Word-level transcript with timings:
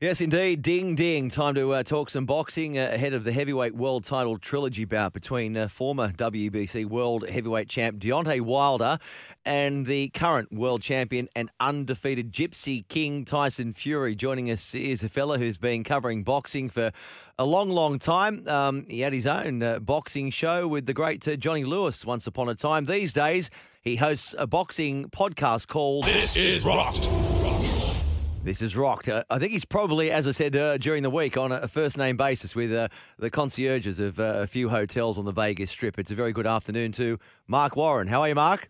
Yes, 0.00 0.20
indeed. 0.20 0.62
Ding, 0.62 0.94
ding. 0.94 1.28
Time 1.28 1.56
to 1.56 1.74
uh, 1.74 1.82
talk 1.82 2.08
some 2.08 2.24
boxing 2.24 2.78
uh, 2.78 2.88
ahead 2.92 3.14
of 3.14 3.24
the 3.24 3.32
heavyweight 3.32 3.74
world 3.74 4.04
title 4.04 4.38
trilogy 4.38 4.84
bout 4.84 5.12
between 5.12 5.56
uh, 5.56 5.66
former 5.66 6.12
WBC 6.12 6.86
world 6.86 7.28
heavyweight 7.28 7.68
champ 7.68 7.98
Deontay 7.98 8.40
Wilder 8.42 9.00
and 9.44 9.86
the 9.86 10.10
current 10.10 10.52
world 10.52 10.82
champion 10.82 11.28
and 11.34 11.50
undefeated 11.58 12.32
Gypsy 12.32 12.86
King 12.86 13.24
Tyson 13.24 13.72
Fury. 13.72 14.14
Joining 14.14 14.52
us 14.52 14.72
is 14.72 15.02
a 15.02 15.08
fella 15.08 15.36
who's 15.36 15.58
been 15.58 15.82
covering 15.82 16.22
boxing 16.22 16.70
for 16.70 16.92
a 17.36 17.44
long, 17.44 17.68
long 17.70 17.98
time. 17.98 18.46
Um, 18.46 18.86
he 18.88 19.00
had 19.00 19.12
his 19.12 19.26
own 19.26 19.60
uh, 19.64 19.80
boxing 19.80 20.30
show 20.30 20.68
with 20.68 20.86
the 20.86 20.94
great 20.94 21.26
uh, 21.26 21.34
Johnny 21.34 21.64
Lewis 21.64 22.04
once 22.04 22.28
upon 22.28 22.48
a 22.48 22.54
time. 22.54 22.84
These 22.84 23.12
days, 23.14 23.50
he 23.82 23.96
hosts 23.96 24.32
a 24.38 24.46
boxing 24.46 25.10
podcast 25.10 25.66
called 25.66 26.04
This 26.04 26.36
is 26.36 26.64
Rocked. 26.64 27.10
This 28.48 28.62
is 28.62 28.74
rocked. 28.74 29.10
Uh, 29.10 29.24
I 29.28 29.38
think 29.38 29.52
he's 29.52 29.66
probably, 29.66 30.10
as 30.10 30.26
I 30.26 30.30
said 30.30 30.56
uh, 30.56 30.78
during 30.78 31.02
the 31.02 31.10
week, 31.10 31.36
on 31.36 31.52
a 31.52 31.68
first 31.68 31.98
name 31.98 32.16
basis 32.16 32.54
with 32.54 32.72
uh, 32.72 32.88
the 33.18 33.28
concierges 33.28 34.00
of 34.00 34.18
uh, 34.18 34.36
a 34.38 34.46
few 34.46 34.70
hotels 34.70 35.18
on 35.18 35.26
the 35.26 35.32
Vegas 35.32 35.70
Strip. 35.70 35.98
It's 35.98 36.10
a 36.10 36.14
very 36.14 36.32
good 36.32 36.46
afternoon 36.46 36.92
to 36.92 37.18
Mark 37.46 37.76
Warren. 37.76 38.08
How 38.08 38.22
are 38.22 38.28
you, 38.30 38.34
Mark? 38.34 38.66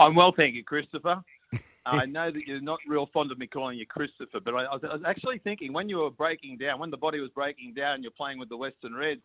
I'm 0.00 0.16
well, 0.16 0.34
thank 0.36 0.56
you, 0.56 0.64
Christopher. 0.64 1.22
I 1.86 2.06
know 2.06 2.32
that 2.32 2.40
you're 2.44 2.60
not 2.60 2.80
real 2.88 3.08
fond 3.14 3.30
of 3.30 3.38
me 3.38 3.46
calling 3.46 3.78
you 3.78 3.86
Christopher, 3.86 4.40
but 4.44 4.52
I, 4.52 4.64
I, 4.64 4.74
was, 4.74 4.82
I 4.82 4.94
was 4.94 5.02
actually 5.06 5.38
thinking 5.38 5.72
when 5.72 5.88
you 5.88 5.98
were 5.98 6.10
breaking 6.10 6.58
down, 6.58 6.80
when 6.80 6.90
the 6.90 6.96
body 6.96 7.20
was 7.20 7.30
breaking 7.36 7.72
down, 7.74 8.02
you're 8.02 8.10
playing 8.10 8.40
with 8.40 8.48
the 8.48 8.56
Western 8.56 8.96
Reds. 8.96 9.22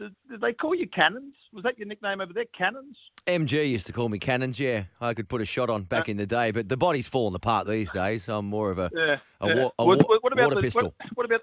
Did, 0.00 0.14
did 0.30 0.40
they 0.40 0.54
call 0.54 0.74
you 0.74 0.88
Cannons? 0.88 1.34
Was 1.52 1.62
that 1.64 1.78
your 1.78 1.86
nickname 1.86 2.22
over 2.22 2.32
there, 2.32 2.46
Cannons? 2.56 2.96
MG 3.26 3.68
used 3.70 3.86
to 3.86 3.92
call 3.92 4.08
me 4.08 4.18
Cannons. 4.18 4.58
Yeah, 4.58 4.84
I 4.98 5.12
could 5.12 5.28
put 5.28 5.42
a 5.42 5.44
shot 5.44 5.68
on 5.68 5.82
back 5.82 6.08
uh, 6.08 6.12
in 6.12 6.16
the 6.16 6.26
day, 6.26 6.52
but 6.52 6.70
the 6.70 6.76
body's 6.78 7.06
fallen 7.06 7.34
apart 7.34 7.66
these 7.66 7.92
days. 7.92 8.26
I'm 8.28 8.46
more 8.46 8.70
of 8.70 8.78
a 8.78 8.90
Yeah. 8.94 9.16
a, 9.42 9.48
yeah. 9.48 9.62
wa- 9.64 9.70
a 9.78 9.84
what, 9.84 9.98
wa- 10.08 10.18
what, 10.22 10.38
water 10.38 10.54
the, 10.54 10.60
pistol. 10.62 10.84
What, 10.84 10.94
what 11.16 11.26
about 11.26 11.40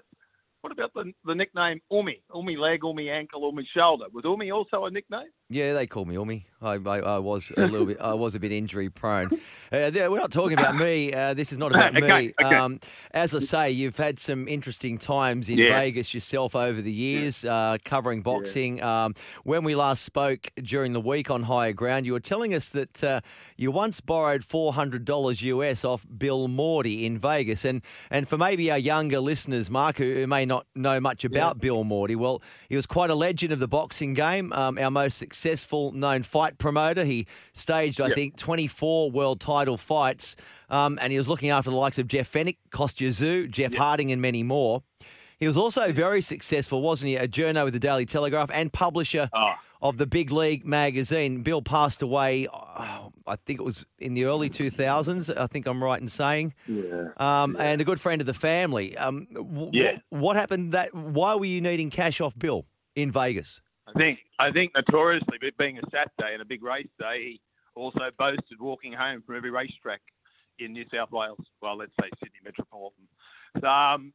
what 0.60 0.72
about 0.72 0.92
the, 0.92 1.12
the 1.24 1.36
nickname 1.36 1.80
Umi? 1.92 2.20
Umi 2.34 2.56
leg, 2.56 2.80
Umi 2.82 3.08
ankle, 3.08 3.48
Umi 3.48 3.64
shoulder. 3.72 4.06
Was 4.12 4.24
Umi 4.24 4.50
also 4.50 4.86
a 4.86 4.90
nickname? 4.90 5.28
Yeah, 5.48 5.74
they 5.74 5.86
call 5.86 6.04
me 6.04 6.14
Umi. 6.14 6.46
I, 6.60 6.74
I, 6.74 6.98
I 6.98 7.18
was 7.18 7.52
a 7.56 7.66
little 7.66 7.86
bit. 7.86 7.98
I 8.00 8.14
was 8.14 8.34
a 8.34 8.40
bit 8.40 8.52
injury 8.52 8.90
prone. 8.90 9.30
Uh, 9.70 9.90
we're 9.94 10.16
not 10.18 10.32
talking 10.32 10.58
about 10.58 10.74
me. 10.76 11.12
Uh, 11.12 11.34
this 11.34 11.52
is 11.52 11.58
not 11.58 11.70
about 11.72 11.94
Okay, 12.02 12.28
me. 12.28 12.34
okay. 12.42 12.56
Um, 12.56 12.80
as 13.10 13.34
I 13.34 13.38
say, 13.40 13.70
you've 13.70 13.98
had 13.98 14.18
some 14.18 14.48
interesting 14.48 14.96
times 14.96 15.50
in 15.50 15.58
Yeah. 15.58 15.74
Vegas 15.78 16.14
yourself 16.14 16.56
over 16.56 16.80
the 16.80 16.90
years, 16.90 17.44
uh, 17.44 17.76
covering 17.84 18.22
boxing. 18.22 18.82
Um, 18.82 19.14
when 19.44 19.64
we 19.64 19.74
last 19.74 20.06
spoke 20.06 20.48
during 20.62 20.94
the 20.94 21.02
week 21.02 21.30
on 21.30 21.42
Higher 21.42 21.74
Ground, 21.74 22.06
you 22.06 22.14
were 22.14 22.20
telling 22.20 22.54
us 22.54 22.68
that 22.70 23.04
uh, 23.04 23.20
you 23.58 23.70
once 23.70 24.00
borrowed 24.00 24.42
four 24.42 24.72
hundred 24.72 25.04
dollars 25.04 25.42
US 25.42 25.84
off 25.84 26.06
Bill 26.16 26.48
Mordey 26.48 27.04
in 27.04 27.18
Vegas, 27.18 27.66
and 27.66 27.82
and 28.10 28.26
for 28.26 28.38
maybe 28.38 28.70
our 28.70 28.78
younger 28.78 29.20
listeners, 29.20 29.68
Mark, 29.68 29.98
who, 29.98 30.14
who 30.14 30.26
may 30.26 30.46
not 30.46 30.66
know 30.74 30.98
much 30.98 31.26
about 31.26 31.60
Bill 31.60 31.84
Mordey, 31.84 32.16
well, 32.16 32.40
he 32.70 32.76
was 32.76 32.86
quite 32.86 33.10
a 33.10 33.14
legend 33.14 33.52
of 33.52 33.58
the 33.58 33.68
boxing 33.68 34.14
game. 34.14 34.50
Um, 34.54 34.78
our 34.78 34.90
most 34.90 35.18
successful 35.18 35.92
known 35.92 36.22
fight 36.22 36.47
promoter. 36.56 37.04
He 37.04 37.26
staged, 37.52 38.00
I 38.00 38.06
Yep. 38.06 38.14
think, 38.14 38.36
24 38.38 39.10
world 39.10 39.40
title 39.40 39.76
fights, 39.76 40.36
um, 40.70 40.98
and 41.02 41.12
he 41.12 41.18
was 41.18 41.28
looking 41.28 41.50
after 41.50 41.70
the 41.70 41.76
likes 41.76 41.98
of 41.98 42.06
Jeff 42.08 42.32
Fenech, 42.32 42.56
Kostya 42.70 43.10
Tszyu, 43.10 43.50
Jeff 43.50 43.74
Harding, 43.74 44.10
and 44.10 44.22
many 44.22 44.42
more. 44.42 44.82
He 45.38 45.46
was 45.46 45.56
also 45.56 45.92
very 45.92 46.20
successful, 46.22 46.80
wasn't 46.82 47.08
he? 47.10 47.16
A 47.16 47.28
journo 47.28 47.64
with 47.64 47.72
the 47.74 47.78
Daily 47.78 48.06
Telegraph 48.06 48.50
and 48.52 48.72
publisher 48.72 49.28
Oh. 49.32 49.52
of 49.80 49.96
the 49.98 50.06
Big 50.06 50.32
League 50.32 50.66
magazine. 50.66 51.42
Bill 51.42 51.62
passed 51.62 52.02
away, 52.02 52.48
oh, 52.52 53.12
I 53.24 53.36
think 53.46 53.60
it 53.60 53.62
was 53.62 53.86
in 54.00 54.14
the 54.14 54.24
early 54.24 54.50
2000s, 54.50 55.30
I 55.30 55.46
think 55.46 55.66
I'm 55.68 55.84
right 55.84 56.00
in 56.00 56.08
saying. 56.08 56.54
Yeah. 56.66 57.10
Um, 57.18 57.56
And 57.56 57.80
a 57.80 57.84
good 57.84 58.00
friend 58.00 58.20
of 58.20 58.26
the 58.26 58.34
family. 58.34 58.96
Um, 58.96 59.28
w- 59.32 59.70
Yeah. 59.72 59.98
What 60.10 60.34
happened 60.34 60.72
that, 60.72 60.92
why 60.92 61.36
were 61.36 61.44
you 61.44 61.60
needing 61.60 61.90
cash 61.90 62.20
off 62.20 62.36
Bill 62.36 62.66
in 62.96 63.12
Vegas? 63.12 63.60
I 63.88 63.98
think 63.98 64.18
I 64.38 64.50
think 64.50 64.72
notoriously, 64.74 65.38
being 65.58 65.78
a 65.78 65.82
Saturday 65.90 66.34
and 66.34 66.42
a 66.42 66.44
big 66.44 66.62
race 66.62 66.88
day, 66.98 67.18
he 67.22 67.40
also 67.74 68.10
boasted 68.18 68.60
walking 68.60 68.92
home 68.92 69.22
from 69.24 69.36
every 69.36 69.50
racetrack 69.50 70.00
in 70.58 70.72
New 70.72 70.84
South 70.92 71.10
Wales. 71.10 71.38
Well, 71.62 71.78
let's 71.78 71.92
say 72.00 72.08
Sydney 72.18 72.40
Metropolitan. 72.44 73.08
So, 73.60 73.66
um, 73.66 74.12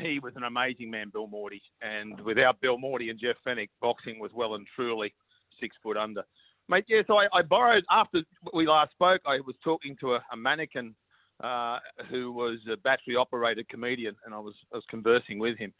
he 0.00 0.18
was 0.18 0.32
an 0.36 0.44
amazing 0.44 0.90
man, 0.90 1.10
Bill 1.12 1.28
Mordey, 1.28 1.60
and 1.82 2.18
without 2.22 2.60
Bill 2.60 2.78
Mordey 2.78 3.10
and 3.10 3.20
Jeff 3.20 3.36
Fenech, 3.46 3.68
boxing 3.80 4.18
was 4.18 4.30
well 4.34 4.54
and 4.54 4.66
truly 4.74 5.12
six 5.60 5.76
foot 5.82 5.96
under. 5.96 6.22
Mate, 6.68 6.84
yeah, 6.88 7.02
so 7.06 7.18
I, 7.18 7.26
I 7.34 7.42
borrowed 7.42 7.84
after 7.90 8.22
we 8.54 8.66
last 8.66 8.92
spoke. 8.92 9.20
I 9.26 9.40
was 9.46 9.56
talking 9.62 9.96
to 10.00 10.14
a, 10.14 10.24
a 10.32 10.36
mannequin 10.36 10.94
uh, 11.42 11.78
who 12.08 12.32
was 12.32 12.58
a 12.72 12.76
battery 12.78 13.16
operated 13.16 13.68
comedian, 13.68 14.16
and 14.24 14.34
I 14.34 14.38
was 14.38 14.54
I 14.72 14.76
was 14.76 14.84
conversing 14.88 15.38
with 15.38 15.58
him. 15.58 15.74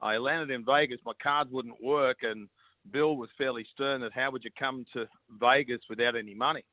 I 0.00 0.18
landed 0.18 0.54
in 0.54 0.64
Vegas. 0.64 1.00
My 1.04 1.14
cards 1.20 1.50
wouldn't 1.50 1.82
work, 1.82 2.18
and 2.22 2.48
Bill 2.92 3.16
was 3.16 3.28
fairly 3.36 3.66
stern 3.72 4.00
that 4.02 4.12
how 4.12 4.30
would 4.30 4.44
you 4.44 4.50
come 4.58 4.84
to 4.92 5.06
Vegas 5.40 5.80
without 5.88 6.16
any 6.16 6.34
money? 6.34 6.64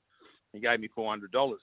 He 0.54 0.60
gave 0.60 0.80
me 0.80 0.90
four 0.94 1.10
hundred 1.10 1.32
dollars. 1.32 1.62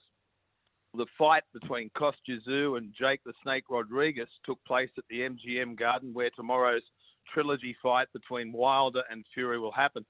The 0.93 1.05
fight 1.17 1.43
between 1.53 1.89
Kostya 1.97 2.39
Tszyu 2.45 2.77
and 2.77 2.93
Jake 2.99 3.21
the 3.25 3.33
Snake 3.43 3.63
Rodriguez 3.69 4.27
took 4.45 4.59
place 4.65 4.89
at 4.97 5.05
the 5.09 5.21
MGM 5.21 5.79
Garden, 5.79 6.13
where 6.13 6.29
tomorrow's 6.35 6.81
trilogy 7.33 7.75
fight 7.81 8.07
between 8.13 8.51
Wilder 8.51 9.03
and 9.09 9.25
Fury 9.33 9.57
will 9.57 9.71
happen. 9.71 10.05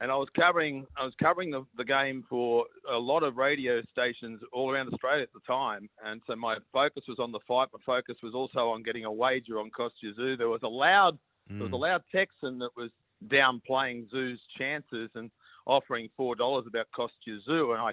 And 0.00 0.10
I 0.10 0.16
was 0.16 0.28
covering 0.34 0.84
I 0.98 1.04
was 1.04 1.14
covering 1.22 1.50
the, 1.52 1.64
the 1.76 1.84
game 1.84 2.24
for 2.28 2.64
a 2.92 2.98
lot 2.98 3.22
of 3.22 3.36
radio 3.36 3.80
stations 3.92 4.40
all 4.52 4.70
around 4.72 4.92
Australia 4.92 5.22
at 5.22 5.32
the 5.32 5.40
time, 5.46 5.88
and 6.04 6.20
so 6.26 6.34
my 6.34 6.56
focus 6.72 7.04
was 7.08 7.20
on 7.20 7.30
the 7.30 7.38
fight. 7.46 7.68
My 7.72 7.78
focus 7.86 8.16
was 8.22 8.34
also 8.34 8.70
on 8.70 8.82
getting 8.82 9.04
a 9.04 9.12
wager 9.12 9.60
on 9.60 9.70
Kostya 9.70 10.12
Tszyu. 10.18 10.36
There 10.36 10.48
was 10.48 10.62
a 10.64 10.68
loud 10.68 11.16
there 11.48 11.58
was 11.58 11.72
a 11.72 11.76
mm. 11.76 11.80
loud 11.80 12.02
Texan 12.10 12.58
that 12.58 12.70
was 12.76 12.90
downplaying 13.28 14.08
Tszyu's 14.12 14.40
chances 14.58 15.10
and 15.14 15.30
offering 15.66 16.08
four 16.16 16.34
dollars 16.34 16.64
about 16.66 16.86
Kostya 16.94 17.38
Tszyu, 17.48 17.72
and 17.72 17.80
I, 17.80 17.92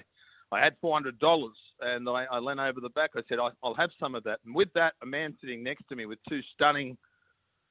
I 0.56 0.62
had 0.62 0.74
four 0.80 0.94
hundred 0.94 1.18
dollars, 1.18 1.56
and 1.80 2.08
I, 2.08 2.24
I 2.30 2.38
leaned 2.38 2.60
over 2.60 2.80
the 2.80 2.90
back. 2.90 3.10
I 3.16 3.20
said, 3.28 3.38
I, 3.38 3.48
I'll 3.62 3.74
have 3.74 3.90
some 3.98 4.14
of 4.14 4.24
that. 4.24 4.40
And 4.44 4.54
with 4.54 4.68
that, 4.74 4.94
a 5.02 5.06
man 5.06 5.34
sitting 5.40 5.62
next 5.62 5.88
to 5.88 5.96
me 5.96 6.04
with 6.06 6.18
two 6.28 6.40
stunning, 6.54 6.96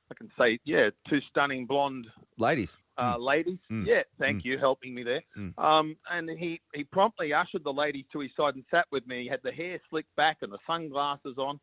I 0.09 0.13
can 0.15 0.29
say, 0.37 0.59
yeah, 0.65 0.89
two 1.07 1.19
stunning 1.29 1.65
blonde 1.67 2.07
Ladies. 2.37 2.75
uh, 2.97 3.17
ladies. 3.17 3.59
Mm. 3.71 3.85
Yeah, 3.85 4.01
thank 4.19 4.41
Mm. 4.41 4.45
you, 4.45 4.57
helping 4.57 4.93
me 4.95 5.03
there. 5.03 5.21
Mm. 5.37 5.57
Um, 5.63 5.95
and 6.11 6.29
he, 6.31 6.59
he 6.73 6.83
promptly 6.83 7.33
ushered 7.33 7.63
the 7.63 7.71
ladies 7.71 8.05
to 8.11 8.19
his 8.19 8.31
side 8.35 8.55
and 8.55 8.65
sat 8.71 8.85
with 8.91 9.05
me. 9.07 9.23
He 9.23 9.29
had 9.29 9.39
the 9.43 9.51
hair 9.51 9.79
slicked 9.89 10.13
back 10.17 10.37
and 10.41 10.51
the 10.51 10.57
sunglasses 10.67 11.37
on. 11.37 11.59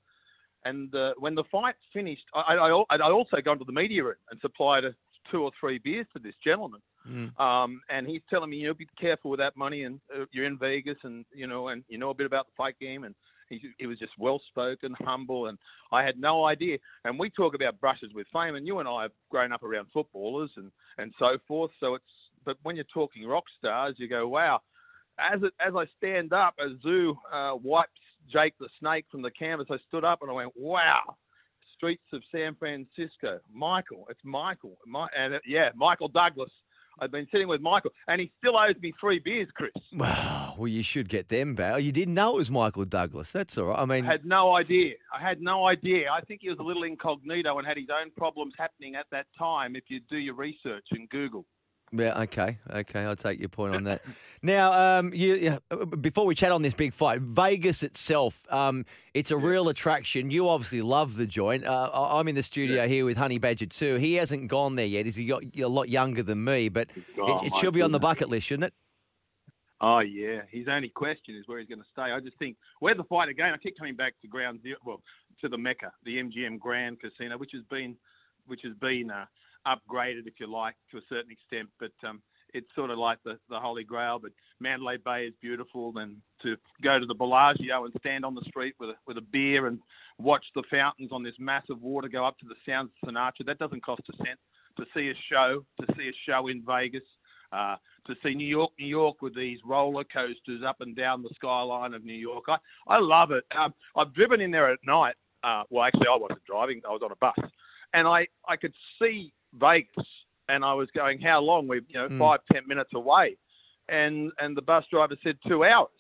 And 0.65 0.95
uh, 0.95 1.13
when 1.19 1.35
the 1.35 1.45
fight 1.53 1.75
finished, 1.93 2.25
I, 2.35 2.55
I, 2.55 2.97
I 2.97 3.11
also 3.11 3.37
gone 3.45 3.59
to 3.59 3.65
the 3.65 3.73
media 3.73 4.03
room 4.05 4.15
and 4.31 4.41
supplied 4.41 4.85
a, 4.85 4.95
two 5.31 5.43
or 5.43 5.51
three 5.59 5.79
beers 5.79 6.07
to 6.13 6.19
this 6.19 6.35
gentleman. 6.45 6.81
Mm. 7.09 7.39
Um, 7.41 7.81
and 7.89 8.07
he's 8.07 8.23
telling 8.29 8.51
me, 8.51 8.59
you 8.59 8.69
know, 8.69 8.75
be 8.75 8.87
careful 9.01 9.31
with 9.31 9.41
that 9.41 9.57
money, 9.57 9.85
and 9.85 10.01
uh, 10.15 10.25
you're 10.33 10.47
in 10.47 10.59
Vegas, 10.59 10.99
and 11.05 11.25
you 11.33 11.47
know, 11.47 11.69
and 11.69 11.85
you 11.89 11.99
know 11.99 12.11
a 12.11 12.15
bit 12.15 12.27
about 12.27 12.47
the 12.47 12.53
fight 12.57 12.79
game, 12.79 13.05
and 13.05 13.15
he, 13.49 13.61
he 13.79 13.87
was 13.87 13.99
just 13.99 14.13
well 14.19 14.41
spoken, 14.49 14.95
humble, 15.01 15.47
and 15.47 15.59
I 15.91 16.03
had 16.03 16.19
no 16.19 16.45
idea. 16.45 16.79
And 17.05 17.19
we 17.19 17.31
talk 17.31 17.55
about 17.55 17.81
brushes 17.81 18.13
with 18.15 18.27
fame, 18.33 18.57
and 18.57 18.67
you 18.67 18.79
and 18.79 18.89
I 18.89 19.03
have 19.03 19.13
grown 19.31 19.53
up 19.53 19.63
around 19.63 19.87
footballers 19.93 20.51
and 20.57 20.71
and 20.99 21.13
so 21.19 21.39
forth. 21.47 21.71
So 21.81 21.95
it's, 21.95 22.05
but 22.45 22.57
when 22.63 22.77
you're 22.77 22.85
talking 22.93 23.27
rock 23.27 23.45
stars, 23.59 23.95
you 23.99 24.09
go, 24.09 24.29
wow. 24.29 24.61
As 25.19 25.43
it 25.43 25.53
as 25.67 25.75
I 25.75 25.85
stand 25.97 26.33
up, 26.33 26.55
as 26.65 26.73
Tszyu 26.85 27.17
uh, 27.33 27.57
wipes 27.57 27.91
Jake 28.33 28.55
the 28.61 28.69
Snake 28.79 29.07
from 29.11 29.23
the 29.23 29.31
canvas, 29.31 29.67
I 29.71 29.77
stood 29.89 30.05
up 30.05 30.21
and 30.23 30.31
I 30.31 30.35
went, 30.35 30.53
wow. 30.57 31.17
Streets 31.79 32.03
of 32.13 32.23
San 32.33 32.57
Francisco, 32.57 33.39
Michael. 33.55 34.05
It's 34.11 34.21
Michael, 34.25 34.77
My, 34.85 35.07
and 35.17 35.35
it, 35.35 35.43
yeah, 35.47 35.69
Michael 35.77 36.09
Douglas. 36.09 36.51
I've 37.01 37.13
been 37.13 37.29
sitting 37.31 37.47
with 37.47 37.61
Michael, 37.61 37.93
and 38.09 38.21
he 38.21 38.33
still 38.39 38.59
owes 38.59 38.75
me 38.83 38.93
three 39.01 39.21
beers, 39.21 39.47
Chris. 39.55 39.71
Well, 39.95 40.55
well, 40.59 40.67
you 40.67 40.83
should 40.83 41.09
get 41.09 41.29
them 41.29 41.55
back. 41.55 41.75
Oh, 41.75 41.77
you 41.77 41.93
didn't 41.93 42.15
know 42.15 42.35
it 42.35 42.39
was 42.39 42.51
Michael 42.51 42.85
Douglas. 42.85 43.31
That's 43.31 43.57
all 43.57 43.67
right. 43.67 43.79
I 43.79 43.85
mean, 43.85 44.05
I 44.05 44.11
had 44.11 44.25
no 44.25 44.57
idea. 44.57 44.95
I 45.17 45.23
had 45.23 45.41
no 45.41 45.69
idea. 45.69 46.11
I 46.11 46.21
think 46.23 46.41
he 46.43 46.49
was 46.49 46.59
a 46.59 46.65
little 46.65 46.83
incognito 46.83 47.57
and 47.57 47.67
had 47.67 47.77
his 47.77 47.87
own 47.89 48.11
problems 48.17 48.55
happening 48.59 48.97
at 48.97 49.07
that 49.13 49.27
time. 49.39 49.77
If 49.77 49.85
you 49.89 50.01
do 50.11 50.17
your 50.17 50.35
research 50.35 50.87
and 50.91 51.09
Google. 51.09 51.45
Yeah, 51.91 52.21
okay, 52.23 52.59
okay. 52.71 53.01
I'll 53.01 53.17
take 53.17 53.41
your 53.41 53.49
point 53.49 53.75
on 53.75 53.85
that. 53.85 54.03
now, 54.43 54.73
um, 54.99 55.13
you, 55.15 55.59
before 56.01 56.27
we 56.27 56.35
chat 56.35 56.53
on 56.53 56.63
this 56.63 56.75
big 56.75 56.93
fight, 56.93 57.21
Vegas 57.21 57.83
itself, 57.83 58.45
um, 58.53 58.85
it's 59.15 59.31
a 59.31 59.37
real 59.37 59.69
attraction. 59.69 60.31
You 60.31 60.49
obviously 60.49 60.83
love 60.83 61.17
the 61.17 61.27
joint. 61.27 61.65
Uh, 61.65 61.91
I- 61.93 62.19
I'm 62.21 62.29
in 62.29 62.35
the 62.35 62.43
studio 62.43 62.87
here 62.87 63.05
with 63.05 63.17
Honey 63.17 63.39
Badger 63.39 63.67
too. 63.67 63.95
He 63.97 64.15
hasn't 64.15 64.49
gone 64.49 64.75
there 64.77 64.87
yet. 64.87 65.07
He's 65.07 65.19
a, 65.19 65.41
a 65.63 65.69
lot 65.69 65.89
younger 65.89 66.23
than 66.23 66.45
me, 66.45 66.69
but 66.69 66.89
Oh, 67.19 67.39
it, 67.39 67.47
it 67.47 67.57
should 67.57 67.73
be 67.75 67.83
on 67.83 67.93
the 67.93 67.99
bucket 67.99 68.29
list, 68.29 68.47
shouldn't 68.49 68.65
it? 68.65 68.75
Oh 69.81 70.01
yeah, 70.01 70.41
his 70.51 70.67
only 70.69 70.89
question 70.89 71.37
is 71.37 71.47
where 71.47 71.61
he's 71.61 71.69
going 71.69 71.79
to 71.81 71.87
stay. 71.93 72.03
I 72.13 72.19
just 72.21 72.37
think 72.39 72.57
where 72.81 72.95
the 72.97 73.05
fight 73.05 73.29
again. 73.29 73.53
I 73.55 73.59
keep 73.59 73.79
coming 73.79 73.95
back 73.95 74.15
to 74.23 74.29
ground 74.29 74.61
zero, 74.63 74.77
well, 74.85 75.03
to 75.41 75.49
the 75.49 75.57
Mecca, 75.57 75.93
the 76.05 76.17
MGM 76.17 76.59
Grand 76.59 76.99
Casino, 77.01 77.39
which 77.39 77.53
has 77.55 77.63
been, 77.71 77.95
which 78.47 78.61
has 78.65 78.75
been 78.81 79.09
uh, 79.09 79.27
upgraded, 79.69 80.27
if 80.27 80.35
you 80.41 80.47
like, 80.47 80.75
to 80.91 80.99
a 80.99 81.09
certain 81.09 81.31
extent. 81.31 81.69
But 81.79 81.93
um, 82.09 82.23
it's 82.55 82.67
sort 82.75 82.91
of 82.91 82.99
like 82.99 83.19
the 83.25 83.39
the 83.49 83.61
Holy 83.61 83.85
Grail. 83.85 84.19
But 84.19 84.33
Mandalay 84.61 84.97
Bay 85.05 85.27
is 85.27 85.35
beautiful, 85.41 85.93
and 85.97 86.17
to 86.43 86.57
go 86.83 86.99
to 86.99 87.07
the 87.07 87.15
Bellagio 87.15 87.85
and 87.85 87.95
stand 87.99 88.25
on 88.25 88.35
the 88.35 88.45
street 88.49 88.75
with 88.81 88.91
a, 88.91 88.95
with 89.07 89.19
a 89.19 89.27
beer 89.33 89.67
and 89.67 89.79
watch 90.19 90.45
the 90.55 90.63
fountains 90.71 91.11
on 91.13 91.23
this 91.23 91.35
massive 91.39 91.81
water 91.83 92.09
go 92.09 92.27
up 92.27 92.39
to 92.39 92.47
the 92.47 92.55
sounds 92.67 92.91
of 93.03 93.09
Sinatra. 93.09 93.45
That 93.47 93.59
doesn't 93.59 93.85
cost 93.85 94.03
a 94.09 94.17
cent. 94.17 94.39
To 94.79 94.85
see 94.95 95.11
a 95.11 95.15
show, 95.29 95.65
to 95.81 95.87
see 95.97 96.09
a 96.09 96.17
show 96.31 96.47
in 96.49 96.63
Vegas. 96.65 97.03
Uh, 97.51 97.77
to 98.07 98.15
see 98.23 98.35
New 98.35 98.47
York, 98.47 98.71
New 98.79 98.87
York 98.87 99.23
with 99.23 99.35
these 99.35 99.59
roller 99.65 100.05
coasters 100.05 100.63
up 100.67 100.77
and 100.81 100.95
down 100.95 101.23
the 101.23 101.31
skyline 101.35 101.95
of 101.95 102.05
New 102.05 102.13
York. 102.13 102.45
I, 102.47 102.57
I 102.87 102.99
love 102.99 103.31
it. 103.31 103.43
Um, 103.59 103.73
I've 103.97 104.13
driven 104.13 104.41
in 104.41 104.51
there 104.51 104.71
at 104.71 104.79
night. 104.85 105.15
Uh, 105.43 105.63
well, 105.71 105.85
actually, 105.85 106.09
I 106.13 106.17
wasn't 106.17 106.45
driving. 106.45 106.83
I 106.87 106.93
was 106.93 107.01
on 107.03 107.13
a 107.13 107.17
bus, 107.17 107.51
and 107.95 108.07
I, 108.07 108.27
I 108.47 108.57
could 108.57 108.75
see 109.01 109.33
Vegas, 109.61 110.07
and 110.49 110.65
I 110.65 110.75
was 110.75 110.89
going, 110.95 111.21
how 111.21 111.41
long? 111.41 111.69
We're 111.69 111.83
you 111.89 111.99
know, 112.01 112.09
Mm. 112.09 112.19
five 112.19 112.41
ten 112.53 112.63
minutes 112.67 112.91
away, 112.95 113.37
and 113.89 114.33
and 114.39 114.57
the 114.57 114.63
bus 114.63 114.85
driver 114.91 115.17
said 115.23 115.39
two 115.47 115.65
hours. 115.65 115.91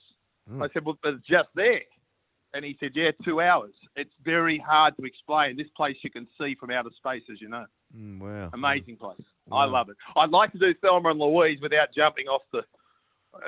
Mm. 0.51 0.65
I 0.65 0.73
said, 0.73 0.85
well, 0.85 0.99
but 1.03 1.15
it's 1.15 1.27
just 1.27 1.49
there. 1.55 1.83
And 2.55 2.65
he 2.65 2.79
said, 2.81 2.93
yeah, 2.95 3.11
two 3.27 3.43
hours. 3.43 3.75
It's 3.95 4.15
very 4.25 4.57
hard 4.59 4.97
to 4.97 5.05
explain. 5.05 5.59
This 5.59 5.67
place 5.77 5.97
you 6.03 6.11
can 6.11 6.27
see 6.41 6.55
from 6.59 6.71
outer 6.71 6.89
space, 6.97 7.23
as 7.31 7.43
you 7.43 7.49
know. 7.51 7.67
Mm, 7.95 8.21
wow. 8.21 8.49
Amazing 8.55 8.97
place. 8.97 9.21
Wow. 9.47 9.59
I 9.59 9.65
love 9.67 9.91
it. 9.91 9.97
I'd 10.17 10.31
like 10.31 10.53
to 10.53 10.59
do 10.59 10.73
Thelma 10.81 11.11
and 11.11 11.19
Louise 11.21 11.59
without 11.61 11.89
jumping 11.95 12.27
off 12.27 12.41
the 12.53 12.63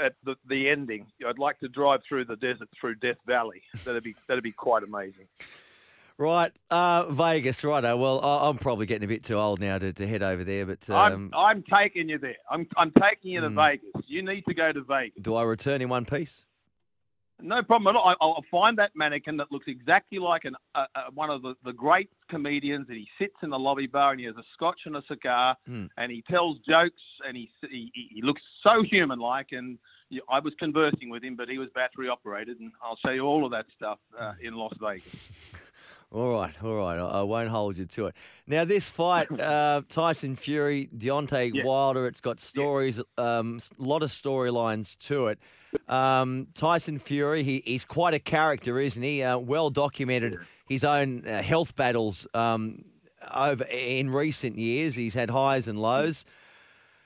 at 0.05 0.13
the, 0.25 0.35
the 0.49 0.69
ending. 0.69 1.07
I'd 1.27 1.39
like 1.39 1.59
to 1.61 1.69
drive 1.69 2.01
through 2.07 2.27
the 2.27 2.37
desert 2.37 2.69
through 2.79 2.97
Death 2.97 3.17
Valley. 3.27 3.63
That'd 3.87 4.05
be 4.05 4.15
that'd 4.29 4.45
be 4.45 4.53
quite 4.53 4.83
amazing. 4.83 5.27
Right, 6.21 6.53
uh, 6.71 7.07
Vegas, 7.11 7.65
righto. 7.65 7.97
Well, 7.97 8.23
I, 8.23 8.47
I'm 8.51 8.59
probably 8.59 8.85
getting 8.85 9.05
a 9.05 9.09
bit 9.09 9.25
too 9.25 9.39
old 9.39 9.59
now 9.59 9.79
to, 9.79 9.91
to 9.91 10.07
head 10.07 10.23
over 10.23 10.45
there, 10.45 10.67
but 10.67 10.89
um, 10.91 11.31
I'm 11.35 11.35
I'm 11.35 11.65
taking 11.83 12.11
you 12.11 12.19
there. 12.19 12.37
I'm 12.51 12.67
I'm 12.77 12.93
taking 13.01 13.31
you 13.31 13.41
to 13.41 13.49
Mm. 13.49 13.55
Vegas. 13.55 14.05
You 14.07 14.23
need 14.23 14.43
to 14.47 14.53
go 14.53 14.71
to 14.71 14.83
Vegas. 14.83 15.23
do 15.23 15.35
I 15.35 15.45
return 15.45 15.81
in 15.81 15.89
one 15.89 16.05
piece? 16.05 16.45
No 17.41 17.63
problem 17.63 17.97
at 17.97 17.99
all. 17.99 18.07
I, 18.07 18.15
I'll 18.23 18.45
find 18.51 18.77
that 18.77 18.91
mannequin 18.95 19.39
that 19.39 19.51
looks 19.51 19.65
exactly 19.67 20.19
like 20.19 20.45
an 20.45 20.57
uh, 20.75 20.85
uh, 20.95 21.01
one 21.15 21.31
of 21.31 21.41
the, 21.41 21.55
the 21.65 21.73
great 21.73 22.11
comedians. 22.29 22.85
And 22.91 22.99
he 22.99 23.09
sits 23.19 23.37
in 23.43 23.49
the 23.49 23.59
lobby 23.59 23.87
bar 23.87 24.11
and 24.11 24.21
he 24.21 24.27
has 24.27 24.37
a 24.37 24.45
scotch 24.53 24.81
and 24.85 24.97
a 24.97 25.03
cigar, 25.09 25.57
Hmm. 25.67 25.87
and 25.97 26.13
he 26.13 26.23
tells 26.31 26.59
jokes 26.69 27.01
and 27.27 27.35
he 27.35 27.49
he, 27.63 27.91
he 27.95 28.21
looks 28.21 28.43
so 28.63 28.83
human-like. 28.91 29.53
And 29.53 29.79
you- 30.11 30.21
I 30.29 30.39
was 30.41 30.53
conversing 30.59 31.09
with 31.09 31.25
him, 31.25 31.35
but 31.35 31.49
he 31.49 31.57
was 31.57 31.71
battery 31.75 32.11
operated, 32.11 32.61
and 32.61 32.73
I'll 32.85 32.99
show 33.03 33.11
you 33.13 33.23
all 33.23 33.47
of 33.47 33.53
that 33.53 33.65
stuff 33.75 34.01
uh, 34.21 34.35
in 34.43 34.53
Las 34.55 34.75
Vegas. 34.79 35.07
All 36.13 36.29
right, 36.33 36.53
all 36.63 36.75
right. 36.75 36.99
I, 36.99 37.21
I 37.21 37.23
won't 37.23 37.49
hold 37.51 37.79
you 37.79 37.87
to 37.87 38.07
it. 38.07 38.17
Now, 38.47 38.65
this 38.65 38.89
fight, 38.89 39.31
uh, 39.41 39.83
Tyson 39.89 40.35
Fury, 40.35 40.89
Deontay 40.97 41.53
Yeah. 41.55 41.65
Wilder, 41.65 42.07
it's 42.07 42.21
got 42.21 42.41
stories, 42.41 43.01
um, 43.17 43.61
a 43.79 43.83
lot 43.83 44.03
of 44.03 44.11
storylines 44.11 44.99
to 45.07 45.29
it. 45.29 45.39
Um, 45.89 46.49
Tyson 46.55 46.99
Fury, 46.99 47.45
he, 47.45 47.63
he's 47.65 47.85
quite 47.85 48.13
a 48.15 48.19
character, 48.19 48.81
isn't 48.81 49.03
he? 49.03 49.23
Uh, 49.23 49.39
well 49.39 49.71
documented 49.71 50.39
his 50.69 50.83
own 50.85 51.25
uh, 51.29 51.43
health 51.43 51.77
battles 51.77 52.27
um, 52.35 52.85
over 53.33 53.63
in 53.65 54.11
recent 54.11 54.59
years. 54.59 54.97
He's 54.97 55.15
had 55.15 55.31
highs 55.31 55.69
and 55.69 55.81
lows. 55.81 56.25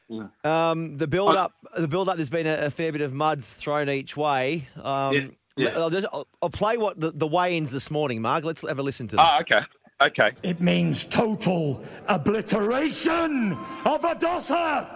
Yeah. 0.09 0.29
Um, 0.45 0.97
the 0.97 1.07
build 1.07 1.35
up, 1.37 1.53
the 1.77 1.89
build 1.89 2.09
up. 2.09 2.17
There's 2.17 2.31
been 2.31 2.47
a, 2.47 2.67
a 2.67 2.71
fair 2.71 2.93
bit 2.93 3.01
of 3.01 3.13
mud 3.13 3.45
thrown 3.45 3.89
each 3.91 4.17
way. 4.17 4.67
Um, 4.83 5.37
Yeah, 5.57 5.71
yeah. 5.71 5.79
I'll, 5.79 5.91
just, 5.91 6.07
I'll, 6.13 6.27
I'll 6.43 6.51
play 6.51 6.77
what 6.77 6.99
the, 6.99 7.13
the 7.13 7.27
weigh-ins 7.27 7.71
this 7.71 7.91
morning, 7.91 8.21
Mark. 8.21 8.45
Let's 8.45 8.63
have 8.63 8.79
a 8.79 8.83
listen 8.83 9.07
to 9.09 9.17
them. 9.17 9.25
Oh, 9.25 9.39
okay, 9.41 9.61
okay. 10.03 10.37
It 10.43 10.61
means 10.61 11.05
total 11.05 11.85
obliteration 12.09 13.53
of 13.85 14.03
Adossa. 14.03 14.89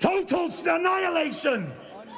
Total 0.00 0.50
annihilation. 0.66 1.72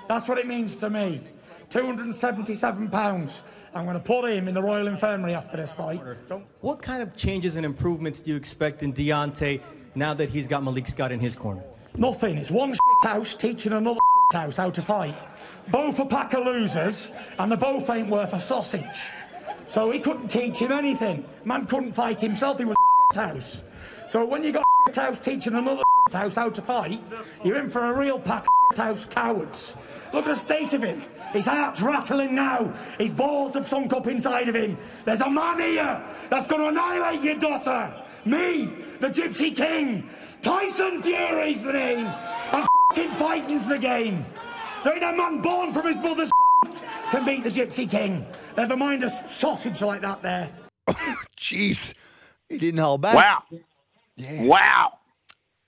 That's 0.09 0.29
what 0.29 0.38
it 0.38 0.47
means 0.47 0.77
to 0.79 0.91
me. 0.91 1.23
277 1.71 2.91
pounds. 2.91 3.43
I'm 3.73 3.85
going 3.85 3.94
to 3.94 4.03
put 4.03 4.29
him 4.29 4.49
in 4.49 4.55
the 4.55 4.62
Royal 4.62 4.88
Infirmary 4.88 5.35
after 5.35 5.56
this 5.56 5.73
fight. 5.73 6.03
What 6.61 6.82
kind 6.82 7.03
of 7.03 7.17
changes 7.17 7.55
and 7.55 7.65
improvements 7.65 8.21
do 8.21 8.32
you 8.32 8.37
expect 8.37 8.82
in 8.82 8.93
Deontay 8.93 9.61
now 9.94 10.12
that 10.15 10.29
he's 10.29 10.49
got 10.49 10.65
Malik 10.65 10.88
Scott 10.88 11.12
in 11.12 11.21
his 11.21 11.37
corner? 11.37 11.62
Nothing. 11.97 12.38
It's 12.38 12.50
one 12.50 12.73
shit 12.73 12.81
house 13.03 13.35
teaching 13.37 13.73
another 13.73 14.00
house 14.32 14.56
how 14.56 14.71
to 14.71 14.82
fight. 14.82 15.17
Both 15.69 15.99
a 15.99 16.06
pack 16.06 16.35
of 16.35 16.44
losers, 16.44 17.11
and 17.38 17.53
they 17.53 17.56
both 17.56 17.88
ain't 17.91 18.09
worth 18.09 18.32
a 18.32 18.41
sausage. 18.41 19.11
So 19.69 19.91
he 19.91 20.00
couldn't 20.00 20.29
teach 20.29 20.59
him 20.59 20.73
anything. 20.73 21.25
Man 21.44 21.67
couldn't 21.67 21.93
fight 21.93 22.21
himself. 22.21 22.59
He 22.59 22.65
was 22.65 22.77
a 22.77 23.15
shit 23.15 23.23
house. 23.23 23.62
So 24.09 24.25
when 24.25 24.43
you 24.43 24.53
got 24.53 24.62
a 24.62 24.88
shit 24.88 24.97
house 24.97 25.21
teaching 25.21 25.55
another 25.55 25.82
shit 26.09 26.15
house 26.15 26.35
how 26.35 26.50
to 26.50 26.62
fight, 26.62 27.00
you're 27.44 27.59
in 27.59 27.71
for 27.71 27.85
a 27.85 27.93
real 27.97 28.19
pack 28.19 28.43
of 28.43 28.49
shit 28.73 28.85
house 28.85 29.06
cowards. 29.06 29.77
Look 30.12 30.27
at 30.27 30.31
the 30.31 30.35
state 30.35 30.73
of 30.75 30.82
him. 30.82 31.05
His 31.32 31.47
heart's 31.47 31.81
rattling 31.81 32.35
now. 32.35 32.75
His 32.99 33.12
balls 33.12 33.55
have 33.55 33.69
sunk 33.69 33.93
up 33.93 34.09
inside 34.09 34.49
of 34.49 34.56
him. 34.56 34.77
There's 35.05 35.21
a 35.21 35.31
man 35.31 35.61
here 35.61 36.03
that's 36.29 36.49
going 36.49 36.62
to 36.62 36.69
annihilate 36.69 37.23
your 37.23 37.37
daughter. 37.37 37.94
Me, 38.25 38.69
the 38.99 39.09
Gypsy 39.09 39.55
King. 39.55 40.09
Tyson 40.43 41.03
Fury's 41.03 41.62
the 41.62 41.73
name. 41.73 42.06
And 42.53 42.67
fucking 42.91 43.11
fighting's 43.17 43.69
the 43.69 43.79
game. 43.79 44.25
There 44.85 44.95
ain't 44.95 45.05
a 45.05 45.13
man 45.17 45.41
born 45.43 45.73
from 45.73 45.87
his 45.87 45.97
mother's 45.97 46.31
can 47.11 47.25
beat 47.25 47.44
the 47.44 47.51
Gypsy 47.51 47.91
King. 47.91 48.27
Never 48.56 48.77
mind 48.77 49.03
a 49.05 49.11
sausage 49.11 49.82
like 49.82 50.01
that 50.03 50.23
there. 50.23 50.51
Jeez, 51.39 51.94
he 52.49 52.59
didn't 52.59 52.81
hold 52.81 53.03
back. 53.03 53.15
Wow, 53.15 53.43
Yeah. 54.17 54.43
wow. 54.43 54.93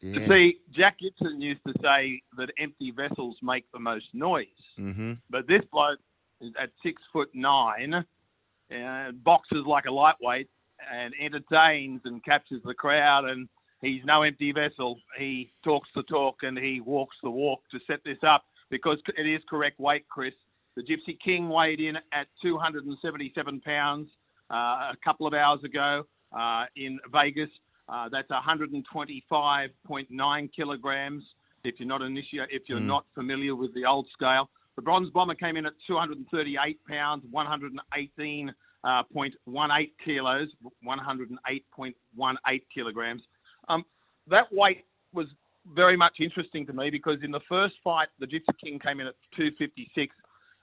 Yeah. 0.01 0.27
See, 0.27 0.57
Jack 0.73 0.99
Gibson 0.99 1.41
used 1.41 1.61
to 1.65 1.73
say 1.81 2.23
that 2.37 2.51
empty 2.59 2.91
vessels 2.91 3.37
make 3.41 3.65
the 3.73 3.79
most 3.79 4.07
noise. 4.13 4.47
Mm-hmm. 4.79 5.13
But 5.31 5.47
this 5.47 5.63
bloke 5.71 6.01
is 6.41 6.53
at 6.61 6.71
six 6.83 7.01
foot 7.13 7.29
nine, 7.35 7.95
uh, 7.95 9.13
boxes 9.13 9.65
like 9.65 9.85
a 9.85 9.93
lightweight, 9.93 10.49
and 10.93 11.15
entertains 11.21 12.01
and 12.05 12.25
captures 12.25 12.63
the 12.65 12.75
crowd. 12.75 13.27
And 13.27 13.49
he's 13.83 14.03
no 14.05 14.23
empty 14.23 14.53
vessel. 14.53 14.99
He 15.19 15.53
talks 15.63 15.91
the 15.95 16.05
talk 16.05 16.37
and 16.43 16.57
he 16.57 16.81
walks 16.81 17.17
the 17.23 17.31
walk 17.31 17.61
to 17.71 17.79
set 17.87 18.03
this 18.05 18.19
up 18.27 18.45
because 18.71 18.97
it 19.19 19.27
is 19.27 19.43
correct 19.49 19.79
weight, 19.79 20.09
Chris. 20.09 20.33
The 20.77 20.83
Gypsy 20.83 21.19
King 21.23 21.51
weighed 21.51 21.81
in 21.81 21.97
at 21.97 22.29
277 22.41 23.61
pounds 23.61 24.09
uh, 24.51 24.55
a 24.55 24.97
couple 25.05 25.27
of 25.27 25.35
hours 25.35 25.63
ago 25.65 26.05
uh, 26.33 26.65
in 26.77 26.99
Vegas. 27.13 27.51
Uh, 27.89 28.09
that's 28.11 28.31
125.9 28.31 30.51
kilograms. 30.57 31.25
If 31.65 31.75
you're 31.79 31.89
not 31.89 32.03
initiate, 32.03 32.49
if 32.51 32.63
you're 32.69 32.81
not 32.81 33.07
familiar 33.15 33.55
with 33.55 33.73
the 33.75 33.85
old 33.85 34.09
scale, 34.13 34.51
the 34.77 34.83
bronze 34.83 35.11
bomber 35.11 35.35
came 35.35 35.57
in 35.57 35.67
at 35.67 35.73
238 35.87 36.79
pounds, 36.89 37.25
118.18 37.33 39.87
kilos, 40.05 40.49
108.18 40.87 42.61
kilograms. 42.75 43.23
Um, 43.69 43.85
that 44.29 44.53
weight 44.53 44.85
was 45.13 45.27
very 45.75 45.97
much 45.97 46.15
interesting 46.21 46.67
to 46.67 46.73
me 46.73 46.91
because 46.91 47.19
in 47.23 47.31
the 47.31 47.41
first 47.49 47.75
fight, 47.85 48.09
the 48.19 48.27
Gypsy 48.27 48.55
King 48.63 48.79
came 48.79 49.01
in 49.01 49.07
at 49.07 49.15
256, 49.37 50.15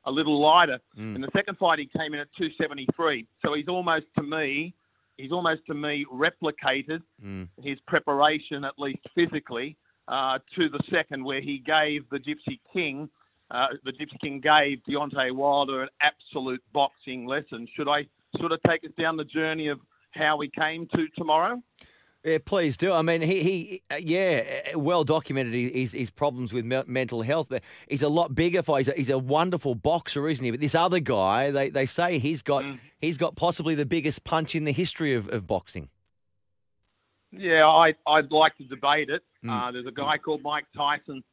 a 0.05 0.11
little 0.11 0.41
lighter. 0.41 0.79
In 1.15 1.21
the 1.21 1.29
second 1.35 1.57
fight, 1.57 1.79
he 1.79 1.89
came 1.97 2.13
in 2.13 2.19
at 2.19 2.27
273. 2.37 3.25
So 3.43 3.53
he's 3.53 3.67
almost 3.67 4.05
to 4.17 4.23
me, 4.23 4.73
he's 5.17 5.31
almost 5.31 5.61
to 5.67 5.73
me 5.73 6.05
replicated 6.11 7.01
his 7.61 7.79
preparation, 7.87 8.63
at 8.63 8.73
least 8.77 8.99
physically, 9.15 9.77
uh, 10.07 10.39
to 10.55 10.69
the 10.69 10.79
second, 10.91 11.23
where 11.23 11.41
he 11.41 11.59
gave 11.65 12.09
the 12.09 12.17
Gypsy 12.17 12.59
King, 12.73 13.09
uh, 13.51 13.67
the 13.83 13.91
Gypsy 13.91 14.19
King 14.21 14.41
gave 14.41 14.79
Deontay 14.87 15.31
Wilder 15.33 15.81
an 15.81 15.89
absolute 16.01 16.61
boxing 16.73 17.25
lesson. 17.25 17.67
Should 17.75 17.87
I 17.87 18.05
sort 18.37 18.51
of 18.51 18.59
take 18.67 18.83
us 18.83 18.91
down 18.99 19.17
the 19.17 19.23
journey 19.23 19.69
of 19.69 19.79
how 20.11 20.37
we 20.37 20.49
came 20.49 20.87
to 20.95 21.07
tomorrow? 21.17 21.61
Yeah, 22.25 22.39
please 22.43 22.75
do. 22.75 22.91
I 22.91 23.01
mean, 23.01 23.21
he, 23.21 23.41
he 23.43 23.81
uh, 23.89 23.95
yeah, 23.95 24.43
uh, 24.75 24.79
well 24.79 25.05
documented 25.05 25.53
his, 25.53 25.93
his 25.93 26.09
problems 26.09 26.51
with 26.51 26.65
me- 26.65 26.83
mental 26.85 27.21
health, 27.21 27.47
but 27.49 27.63
he's 27.87 28.01
a 28.01 28.09
lot 28.09 28.35
bigger 28.35 28.61
for. 28.61 28.77
He's 28.77 28.89
a, 28.89 28.93
he's 28.93 29.09
a 29.09 29.17
wonderful 29.17 29.73
boxer, 29.73 30.27
isn't 30.27 30.43
he? 30.43 30.51
But 30.51 30.59
this 30.59 30.75
other 30.75 30.99
guy, 30.99 31.49
they, 31.51 31.69
they 31.69 31.85
say 31.85 32.19
he's 32.19 32.41
got 32.41 32.63
Mm. 32.63 32.79
he's 32.99 33.17
got 33.17 33.37
possibly 33.37 33.73
the 33.73 33.85
biggest 33.85 34.25
punch 34.25 34.53
in 34.53 34.65
the 34.65 34.73
history 34.73 35.13
of, 35.15 35.29
of 35.29 35.47
boxing. 35.47 35.87
Yeah, 37.31 37.65
I, 37.67 37.93
I'd 38.07 38.31
like 38.31 38.57
to 38.57 38.63
debate 38.65 39.09
it. 39.09 39.21
Mm. 39.45 39.69
Uh, 39.69 39.71
there's 39.71 39.85
a 39.87 39.91
guy 39.91 40.17
called 40.17 40.41
Mike 40.43 40.65
Tyson, 40.75 41.23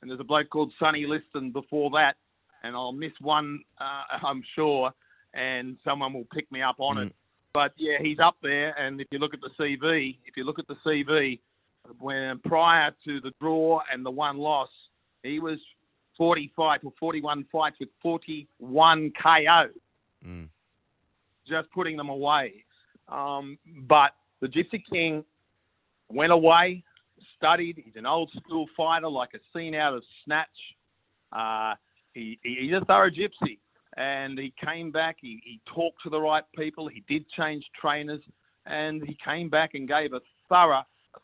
and 0.00 0.10
there's 0.10 0.20
a 0.20 0.24
bloke 0.24 0.50
called 0.50 0.72
Sonny 0.78 1.06
Liston 1.06 1.50
before 1.50 1.90
that, 1.90 2.14
and 2.62 2.76
I'll 2.76 2.92
miss 2.92 3.12
one, 3.20 3.60
uh, 3.80 4.16
I'm 4.26 4.42
sure, 4.54 4.92
and 5.34 5.76
someone 5.84 6.12
will 6.12 6.26
pick 6.32 6.50
me 6.52 6.62
up 6.62 6.76
on 6.78 6.96
Mm. 6.98 7.06
it. 7.06 7.12
But 7.56 7.72
yeah, 7.78 7.96
he's 8.02 8.18
up 8.22 8.36
there, 8.42 8.78
and 8.78 9.00
if 9.00 9.06
you 9.10 9.18
look 9.18 9.32
at 9.32 9.40
the 9.40 9.48
CV, 9.58 10.18
if 10.26 10.36
you 10.36 10.44
look 10.44 10.58
at 10.58 10.66
the 10.66 10.76
CV, 10.84 11.40
when 11.98 12.38
prior 12.40 12.90
to 13.06 13.18
the 13.22 13.32
draw 13.40 13.80
and 13.90 14.04
the 14.04 14.10
one 14.10 14.36
loss, 14.36 14.68
he 15.22 15.40
was 15.40 15.58
45 16.18 16.80
or 16.84 16.92
41 17.00 17.46
fights 17.50 17.76
with 17.80 17.88
41 18.02 19.10
KO 19.22 19.68
Mm. 20.22 20.48
just 21.48 21.70
putting 21.70 21.96
them 21.96 22.10
away. 22.10 22.62
Um, 23.08 23.58
but 23.88 24.10
the 24.42 24.48
Gypsy 24.48 24.82
King 24.92 25.24
went 26.10 26.32
away, 26.32 26.84
studied. 27.38 27.82
He's 27.82 27.96
an 27.96 28.04
old 28.04 28.30
school 28.36 28.66
fighter, 28.76 29.08
like 29.08 29.30
a 29.34 29.38
scene 29.54 29.74
out 29.74 29.94
of 29.94 30.02
Snatch. 30.26 30.48
Uh, 31.32 31.74
he, 32.12 32.38
he, 32.42 32.58
he's 32.60 32.74
a 32.74 32.84
thorough 32.84 33.08
gypsy. 33.08 33.60
And 33.96 34.38
he 34.38 34.52
came 34.62 34.90
back, 34.90 35.16
he, 35.20 35.40
he 35.44 35.60
talked 35.74 36.02
to 36.02 36.10
the 36.10 36.20
right 36.20 36.44
people, 36.56 36.86
he 36.88 37.02
did 37.08 37.24
change 37.30 37.64
trainers, 37.80 38.20
and 38.66 39.02
he 39.02 39.16
came 39.24 39.48
back 39.48 39.70
and 39.74 39.88
gave 39.88 40.12
a 40.12 40.20
thorough, 40.48 40.82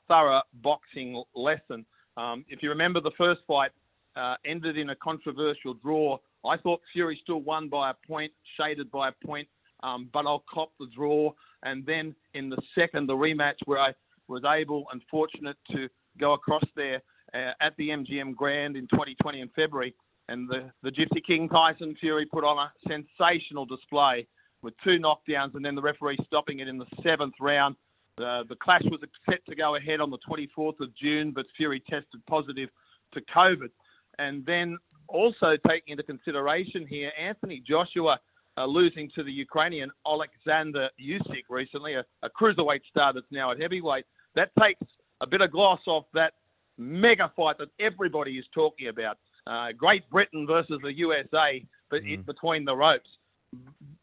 thorough 0.08 0.42
boxing 0.62 1.22
lesson. 1.34 1.84
Um, 2.16 2.44
if 2.48 2.62
you 2.62 2.70
remember, 2.70 3.00
the 3.00 3.10
first 3.18 3.40
fight 3.46 3.72
uh, 4.16 4.36
ended 4.44 4.78
in 4.78 4.90
a 4.90 4.96
controversial 4.96 5.74
draw. 5.74 6.18
I 6.44 6.56
thought 6.56 6.80
Fury 6.92 7.18
still 7.22 7.40
won 7.40 7.68
by 7.68 7.90
a 7.90 7.94
point, 8.06 8.32
shaded 8.58 8.90
by 8.90 9.08
a 9.08 9.26
point, 9.26 9.48
um, 9.82 10.08
but 10.12 10.26
I'll 10.26 10.44
cop 10.52 10.72
the 10.78 10.86
draw. 10.94 11.32
And 11.62 11.84
then 11.86 12.14
in 12.34 12.48
the 12.48 12.60
second, 12.74 13.06
the 13.08 13.14
rematch, 13.14 13.56
where 13.66 13.78
I 13.78 13.92
was 14.28 14.42
able 14.44 14.86
and 14.92 15.00
fortunate 15.10 15.56
to 15.72 15.88
go 16.18 16.32
across 16.32 16.64
there 16.74 17.02
uh, 17.34 17.52
at 17.60 17.76
the 17.76 17.88
MGM 17.88 18.34
Grand 18.34 18.76
in 18.76 18.86
2020 18.88 19.40
in 19.40 19.48
February, 19.54 19.94
and 20.32 20.48
the, 20.48 20.70
the 20.82 20.90
Gypsy 20.90 21.22
King 21.24 21.48
Tyson 21.48 21.94
Fury 22.00 22.24
put 22.24 22.42
on 22.42 22.56
a 22.58 22.72
sensational 22.88 23.66
display 23.66 24.26
with 24.62 24.72
two 24.82 24.98
knockdowns, 24.98 25.54
and 25.54 25.64
then 25.64 25.74
the 25.74 25.82
referee 25.82 26.18
stopping 26.26 26.60
it 26.60 26.68
in 26.68 26.78
the 26.78 26.86
seventh 27.04 27.34
round. 27.38 27.76
The, 28.16 28.42
the 28.48 28.56
clash 28.56 28.82
was 28.84 29.00
set 29.28 29.44
to 29.48 29.54
go 29.54 29.76
ahead 29.76 30.00
on 30.00 30.10
the 30.10 30.18
24th 30.28 30.80
of 30.80 30.96
June, 30.96 31.32
but 31.34 31.44
Fury 31.56 31.80
tested 31.80 32.24
positive 32.28 32.70
to 33.12 33.20
COVID. 33.34 33.70
And 34.18 34.44
then 34.46 34.78
also 35.08 35.56
taking 35.68 35.92
into 35.92 36.02
consideration 36.02 36.86
here, 36.86 37.10
Anthony 37.20 37.62
Joshua 37.66 38.18
uh, 38.56 38.64
losing 38.64 39.10
to 39.14 39.22
the 39.22 39.32
Ukrainian 39.32 39.90
Alexander 40.06 40.88
Usyk 41.00 41.44
recently, 41.50 41.94
a, 41.94 42.04
a 42.22 42.30
cruiserweight 42.30 42.82
star 42.88 43.12
that's 43.12 43.26
now 43.30 43.50
at 43.50 43.60
heavyweight. 43.60 44.04
That 44.34 44.50
takes 44.60 44.86
a 45.20 45.26
bit 45.26 45.40
of 45.40 45.50
gloss 45.50 45.80
off 45.86 46.04
that 46.14 46.34
mega 46.78 47.30
fight 47.36 47.56
that 47.58 47.68
everybody 47.80 48.32
is 48.32 48.44
talking 48.54 48.88
about. 48.88 49.18
Uh, 49.46 49.72
Great 49.76 50.08
Britain 50.10 50.46
versus 50.46 50.80
the 50.82 50.92
USA, 50.92 51.64
but 51.90 52.00
it, 52.04 52.24
between 52.26 52.64
the 52.64 52.74
ropes. 52.76 53.08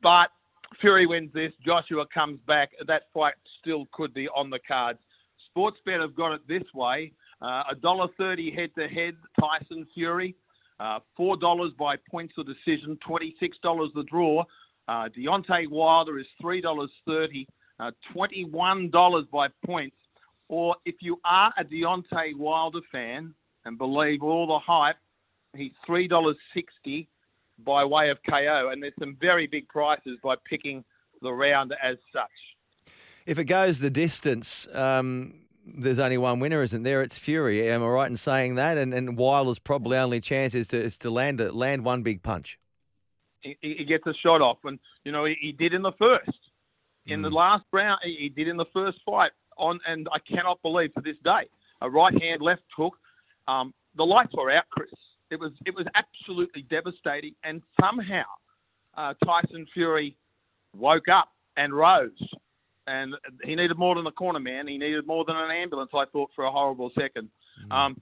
But 0.02 0.30
Fury 0.82 1.06
wins 1.08 1.32
this. 1.34 1.52
Joshua 1.66 2.06
comes 2.14 2.40
back. 2.48 2.72
That 2.88 3.04
fight 3.14 3.34
still 3.62 3.88
could 3.92 4.14
be 4.14 4.28
on 4.30 4.50
the 4.50 4.60
cards. 4.68 5.00
Sportsbet 5.50 6.02
have 6.02 6.16
got 6.16 6.34
it 6.34 6.42
this 6.48 6.64
way: 6.74 7.12
uh, 7.42 7.64
a 7.72 7.76
dollar 7.82 8.08
thirty 8.18 8.52
head 8.52 8.70
to 8.78 8.88
head. 8.88 9.16
Tyson 9.40 9.88
Fury, 9.94 10.36
uh, 10.80 11.00
four 11.16 11.38
dollars 11.38 11.72
by 11.78 11.96
points 12.10 12.34
of 12.38 12.46
decision. 12.46 12.98
Twenty 13.06 13.36
six 13.40 13.58
dollars 13.64 13.92
the 13.96 14.04
draw. 14.04 14.44
Uh, 14.88 15.08
Deontay 15.18 15.70
Wilder 15.70 16.20
is 16.20 16.26
three 16.42 16.62
dollars 16.62 16.92
thirty. 17.06 17.48
Uh, 17.80 17.92
Twenty 18.14 18.46
one 18.46 18.90
dollars 18.90 19.26
by 19.32 19.48
points. 19.66 19.96
Or 20.50 20.76
if 20.86 20.96
you 21.02 21.20
are 21.26 21.54
a 21.58 21.64
Deontay 21.64 22.36
Wilder 22.36 22.80
fan 22.92 23.34
and 23.66 23.78
believe 23.78 24.24
all 24.24 24.48
the 24.48 24.60
hype, 24.60 24.98
he's 25.56 25.72
three 25.86 26.08
dollars 26.08 26.38
sixty 26.54 27.08
by 27.66 27.84
way 27.84 28.10
of 28.10 28.18
KO, 28.28 28.70
and 28.72 28.82
there's 28.82 28.94
some 29.00 29.18
very 29.20 29.48
big 29.48 29.68
prices 29.68 30.18
by 30.24 30.36
picking 30.50 30.84
the 31.22 31.32
round 31.32 31.74
as 31.84 31.98
such. 32.14 32.94
If 33.26 33.38
it 33.38 33.46
goes 33.46 33.80
the 33.80 33.90
distance, 33.90 34.68
um, 34.74 35.34
there's 35.66 36.00
only 36.00 36.18
one 36.18 36.40
winner, 36.40 36.64
isn't 36.64 36.84
there? 36.84 37.02
It's 37.02 37.18
Fury. 37.18 37.70
Am 37.70 37.84
I 37.84 37.88
right 37.88 38.10
in 38.10 38.18
saying 38.18 38.56
that? 38.56 38.78
And, 38.78 38.94
and 38.94 39.18
Wilder's 39.18 39.60
probably 39.60 39.98
only 39.98 40.22
chance 40.22 40.56
is 40.56 40.68
to 40.70 40.82
is 40.82 40.98
to 41.00 41.10
land 41.10 41.42
a, 41.42 41.52
land 41.52 41.84
one 41.84 42.02
big 42.02 42.24
punch. 42.24 42.60
He, 43.42 43.58
he 43.62 43.86
gets 43.86 44.06
a 44.06 44.14
shot 44.22 44.42
off, 44.42 44.58
and 44.64 44.80
you 45.04 45.12
know 45.12 45.26
he, 45.26 45.36
he 45.40 45.52
did 45.52 45.74
in 45.74 45.82
the 45.82 45.94
first. 46.00 46.38
In 47.06 47.24
the 47.24 47.30
last 47.30 47.66
round, 47.74 48.00
he, 48.04 48.16
he 48.20 48.30
did 48.30 48.48
in 48.48 48.56
the 48.58 48.68
first 48.72 49.00
fight. 49.06 49.32
On 49.58 49.80
and 49.86 50.08
I 50.14 50.20
cannot 50.20 50.62
believe 50.62 50.94
to 50.94 51.02
this 51.02 51.18
day 51.24 51.50
a 51.82 51.90
right 51.90 52.14
hand 52.14 52.42
left 52.42 52.62
hook. 52.76 52.94
Um, 53.48 53.74
the 53.96 54.04
lights 54.04 54.34
were 54.36 54.52
out, 54.52 54.66
Chris. 54.70 54.90
It 55.32 55.40
was 55.40 55.52
it 55.66 55.76
was 55.76 55.86
absolutely 55.96 56.64
devastating, 56.64 57.36
and 57.44 57.62
somehow 57.80 58.24
uh, 58.98 59.14
Tyson 59.26 59.66
Fury 59.74 60.16
woke 60.76 61.08
up 61.08 61.30
and 61.58 61.74
rose. 61.74 62.12
And 62.88 63.14
he 63.44 63.56
needed 63.56 63.78
more 63.78 63.94
than 63.94 64.08
a 64.08 64.12
corner 64.12 64.40
man. 64.40 64.68
He 64.68 64.78
needed 64.78 65.06
more 65.06 65.24
than 65.24 65.36
an 65.36 65.52
ambulance. 65.52 65.92
I 65.94 66.06
thought 66.12 66.32
for 66.36 66.46
a 66.46 66.52
horrible 66.52 66.90
second. 67.00 67.30
Um, 67.70 68.02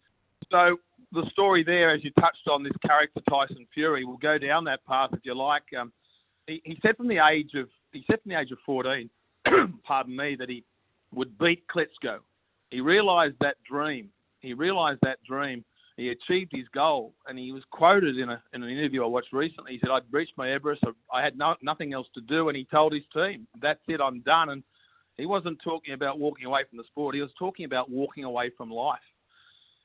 so 0.50 0.77
the 1.12 1.25
story 1.31 1.63
there, 1.63 1.93
as 1.93 2.03
you 2.03 2.12
touched 2.12 2.48
on, 2.50 2.63
this 2.63 2.74
character 2.86 3.22
Tyson 3.29 3.67
Fury, 3.74 4.05
will 4.05 4.17
go 4.17 4.38
down 4.38 4.63
that 4.65 4.86
path 4.86 5.10
if 5.13 5.19
you 5.24 5.36
like. 5.36 5.63
Um, 5.77 5.91
he, 6.48 6.62
he 6.63 6.79
said 6.81 6.96
from 6.96 7.10
the 7.10 7.19
age 7.19 7.51
of 7.55 7.67
he 7.91 8.03
said 8.10 8.22
from 8.22 8.31
the 8.31 8.39
age 8.39 8.51
of 8.51 8.60
14, 8.65 9.10
pardon 9.84 10.15
me, 10.15 10.36
that 10.39 10.50
he 10.50 10.63
would 11.13 11.38
beat 11.38 11.63
Klitschko. 11.67 12.19
He 12.69 12.81
realised 12.81 13.36
that 13.41 13.55
dream. 13.69 14.10
He 14.39 14.53
realised 14.53 15.00
that 15.03 15.24
dream. 15.27 15.63
He 15.98 16.10
achieved 16.10 16.51
his 16.54 16.68
goal, 16.70 17.16
and 17.27 17.39
he 17.39 17.51
was 17.51 17.63
quoted 17.72 18.18
in, 18.20 18.30
a, 18.30 18.42
in 18.54 18.62
an 18.62 18.70
interview 18.70 19.04
I 19.04 19.08
watched 19.08 19.34
recently. 19.34 19.74
He 19.74 19.80
said, 19.80 19.89
"I'd 19.89 20.04
reached 20.12 20.38
my 20.38 20.51
Everest. 20.51 20.84
I 21.12 21.24
had 21.24 21.36
no, 21.36 21.56
nothing 21.63 21.94
else 21.94 22.08
to 22.13 22.22
do," 22.22 22.50
and 22.50 22.56
he 22.56 22.66
told 22.66 22.94
his 22.94 23.01
team, 23.13 23.48
"That's 23.60 23.82
it. 23.88 24.00
I'm 24.00 24.22
done." 24.22 24.50
And 24.50 24.63
he 25.18 25.25
wasn't 25.25 25.60
talking 25.63 25.96
about 25.96 26.20
walking 26.20 26.46
away 26.46 26.62
from 26.70 26.77
the 26.77 26.84
sport. 26.84 27.16
He 27.16 27.22
was 27.22 27.32
talking 27.39 27.66
about 27.66 27.89
walking 27.89 28.24
away 28.24 28.51
from 28.56 28.70
life. 28.70 29.00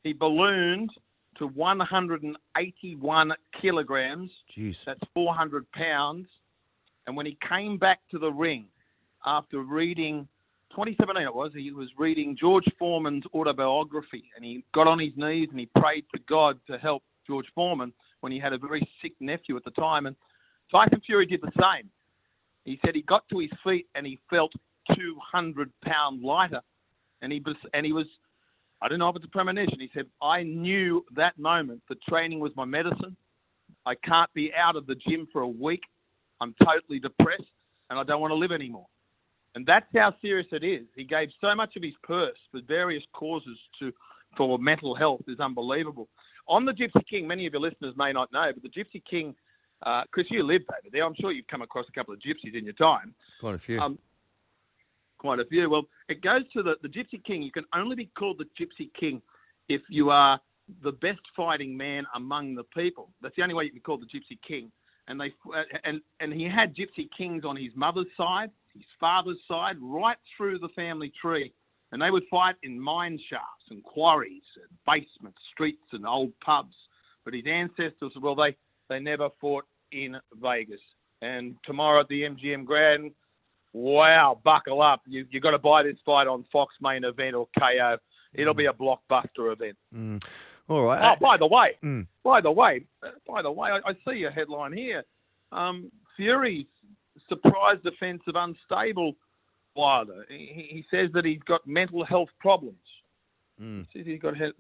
He 0.05 0.13
ballooned 0.13 0.91
to 1.39 1.47
181 1.47 3.33
kilograms. 3.61 4.31
Jeez. 4.55 4.85
That's 4.85 5.01
400 5.15 5.71
pounds. 5.73 6.29
And 7.07 7.17
when 7.17 7.25
he 7.25 7.39
came 7.49 7.79
back 7.79 8.01
to 8.11 8.19
the 8.19 8.31
ring 8.31 8.67
after 9.25 9.61
reading 9.61 10.29
2017 10.73 11.23
it 11.23 11.35
was, 11.35 11.53
he 11.55 11.71
was 11.71 11.89
reading 11.99 12.37
George 12.39 12.65
Foreman's 12.79 13.25
autobiography 13.35 14.25
and 14.35 14.45
he 14.45 14.65
got 14.75 14.87
on 14.87 14.99
his 14.99 15.13
knees 15.17 15.49
and 15.51 15.61
he 15.61 15.69
prayed 15.79 16.05
to 16.15 16.21
God 16.29 16.59
to 16.67 16.79
help 16.79 17.03
George 17.27 17.47
Foreman 17.55 17.93
when 18.21 18.33
he 18.33 18.41
had 18.41 18.55
a 18.55 18.59
very 18.59 18.89
sick 19.03 19.13
nephew 19.21 19.57
at 19.57 19.65
the 19.65 19.71
time. 19.73 20.07
And 20.07 20.17
Tyson 20.71 21.03
Fury 21.05 21.27
did 21.27 21.43
the 21.43 21.53
same. 21.61 21.91
He 22.65 22.81
said 22.85 22.95
he 22.95 23.03
got 23.03 23.29
to 23.29 23.41
his 23.41 23.51
feet 23.63 23.87
and 23.95 24.07
he 24.07 24.19
felt 24.31 24.53
200 24.97 25.71
pound 25.85 26.23
lighter. 26.23 26.61
And 27.21 27.33
he 27.33 27.43
was, 27.45 27.57
and 27.75 27.85
he 27.85 27.93
was, 27.93 28.07
I 28.81 28.89
don't 28.89 28.99
know 28.99 29.11
if 29.11 29.17
it's 29.17 29.25
a 29.27 29.29
premonition. 29.29 29.79
He 29.79 29.91
said, 29.95 30.07
I 30.23 30.43
knew 30.43 31.05
that 31.15 31.39
moment 31.39 31.83
that 31.89 32.03
training 32.09 32.41
was 32.41 32.53
my 32.57 32.65
medicine. 32.65 33.17
I 33.85 33.95
can't 33.95 34.33
be 34.33 34.53
out 34.55 34.77
of 34.77 34.87
the 34.87 34.95
gym 34.95 35.29
for 35.33 35.43
a 35.43 35.49
week. 35.49 35.83
I'm 36.41 36.55
totally 36.65 36.99
depressed 36.99 37.43
and 37.91 37.99
I 37.99 38.05
don't 38.05 38.21
want 38.21 38.31
to 38.31 38.37
live 38.37 38.53
anymore. 38.53 38.87
And 39.55 39.67
that's 39.67 39.87
how 39.95 40.15
serious 40.23 40.47
it 40.53 40.65
is. 40.65 40.87
He 40.97 41.05
gave 41.05 41.29
so 41.41 41.55
much 41.55 41.77
of 41.77 41.83
his 41.83 41.93
purse 42.03 42.39
for 42.51 42.61
various 42.67 43.03
causes 43.13 43.59
to 43.81 43.93
for 44.37 44.59
mental 44.59 44.95
health 44.95 45.21
is 45.29 45.41
unbelievable. 45.41 46.09
On 46.49 46.65
the 46.65 46.73
Gypsy 46.73 47.07
King, 47.09 47.27
many 47.29 47.47
of 47.47 47.53
your 47.53 47.61
listeners 47.61 47.95
may 47.97 48.13
not 48.13 48.33
know, 48.33 48.51
but 48.53 48.63
the 48.63 48.69
Gypsy 48.69 49.03
King, 49.09 49.35
uh, 49.85 50.03
Chris, 50.11 50.27
you 50.31 50.43
lived 50.43 50.65
over 50.71 50.89
there. 50.91 51.05
I'm 51.05 51.15
sure 51.21 51.33
you've 51.33 51.47
come 51.49 51.63
across 51.63 51.87
a 51.89 51.93
couple 51.93 52.15
of 52.15 52.21
gypsies 52.21 52.57
in 52.57 52.65
your 52.65 52.75
time. 52.75 53.15
Quite 53.41 53.55
a 53.57 53.59
few. 53.59 53.79
Um, 53.79 53.99
quite 55.19 55.39
a 55.39 55.45
few. 55.45 55.69
Well, 55.69 55.85
it 56.09 56.23
goes 56.23 56.43
to 56.55 56.63
the, 56.63 56.75
the 56.83 56.89
Gypsy 56.89 57.23
King. 57.25 57.43
You 57.43 57.53
can 57.53 57.65
only 57.75 57.95
be 57.95 58.11
called 58.19 58.39
the 58.39 58.65
Gypsy 58.65 58.91
King 58.99 59.23
if 59.69 59.83
you 59.89 60.11
are 60.11 60.41
the 60.83 60.93
best 60.93 61.21
fighting 61.37 61.77
man 61.77 62.05
among 62.15 62.55
the 62.55 62.65
people. 62.65 63.11
That's 63.21 63.37
the 63.37 63.43
only 63.43 63.55
way 63.55 63.65
you 63.65 63.71
can 63.71 63.79
be 63.79 63.83
called 63.83 64.03
the 64.03 64.19
Gypsy 64.19 64.39
King. 64.47 64.71
And 65.09 65.21
they 65.21 65.33
and 65.85 66.01
and 66.21 66.33
he 66.33 66.45
had 66.45 66.77
Gypsy 66.77 67.09
Kings 67.17 67.45
on 67.45 67.57
his 67.57 67.73
mother's 67.75 68.07
side, 68.17 68.51
his 68.75 68.85
father's 69.01 69.39
side, 69.49 69.77
right 69.81 70.17
through 70.37 70.59
the 70.59 70.69
family 70.71 71.13
tree. 71.21 71.53
And 71.93 72.01
they 72.01 72.11
would 72.11 72.23
fight 72.31 72.55
in 72.63 72.81
mine 72.81 73.19
shafts 73.29 73.67
and 73.71 73.83
quarries, 73.85 74.43
and 74.57 74.67
basements, 74.87 75.39
streets, 75.53 75.83
and 75.93 76.07
old 76.07 76.33
pubs. 76.41 76.75
But 77.25 77.35
his 77.35 77.45
ancestors, 77.47 78.13
well, 78.21 78.35
they 78.35 78.57
they 78.89 78.99
never 78.99 79.29
fought 79.41 79.65
in 79.93 80.17
Vegas. 80.41 80.81
And 81.21 81.55
tomorrow 81.65 82.01
at 82.01 82.09
the 82.09 82.23
MGM 82.23 82.65
Grand, 82.65 83.13
wow, 83.73 84.41
buckle 84.43 84.83
up. 84.83 85.03
You 85.07 85.27
you've 85.31 85.43
got 85.43 85.51
to 85.53 85.59
buy 85.59 85.83
this 85.83 85.97
fight 86.05 86.27
on 86.27 86.45
Fox 86.53 86.75
main 86.81 87.05
event 87.05 87.35
or 87.35 87.47
KO. 87.59 87.99
It'll 88.35 88.55
be 88.55 88.67
a 88.67 88.73
blockbuster 88.73 89.53
event. 89.53 89.77
Mm. 89.95 90.25
All 90.69 90.85
right. 90.85 91.13
Oh, 91.13 91.17
by 91.21 91.37
the 91.37 91.47
way, 91.47 91.77
Mm. 91.83 92.07
by 92.25 92.41
the 92.41 92.51
way, 92.51 92.87
by 93.29 93.43
the 93.43 93.51
way, 93.53 93.69
I, 93.71 93.91
I 93.91 93.93
see 94.09 94.25
a 94.25 94.31
headline 94.31 94.73
here. 94.73 95.05
Um, 95.53 95.91
Fury's 96.17 96.67
surprise 97.29 97.79
defence 97.85 98.23
of 98.27 98.35
unstable 98.37 99.15
Wilder. 99.75 100.27
He, 100.29 100.67
he 100.71 100.85
says 100.91 101.11
that 101.15 101.25
he's 101.25 101.43
got 101.47 101.67
mental 101.67 102.05
health 102.05 102.29
problems. 102.41 102.77
Mm. 103.61 103.87
Says 103.95 104.07
he's 104.07 104.21
got 104.21 104.37
he- 104.37 104.53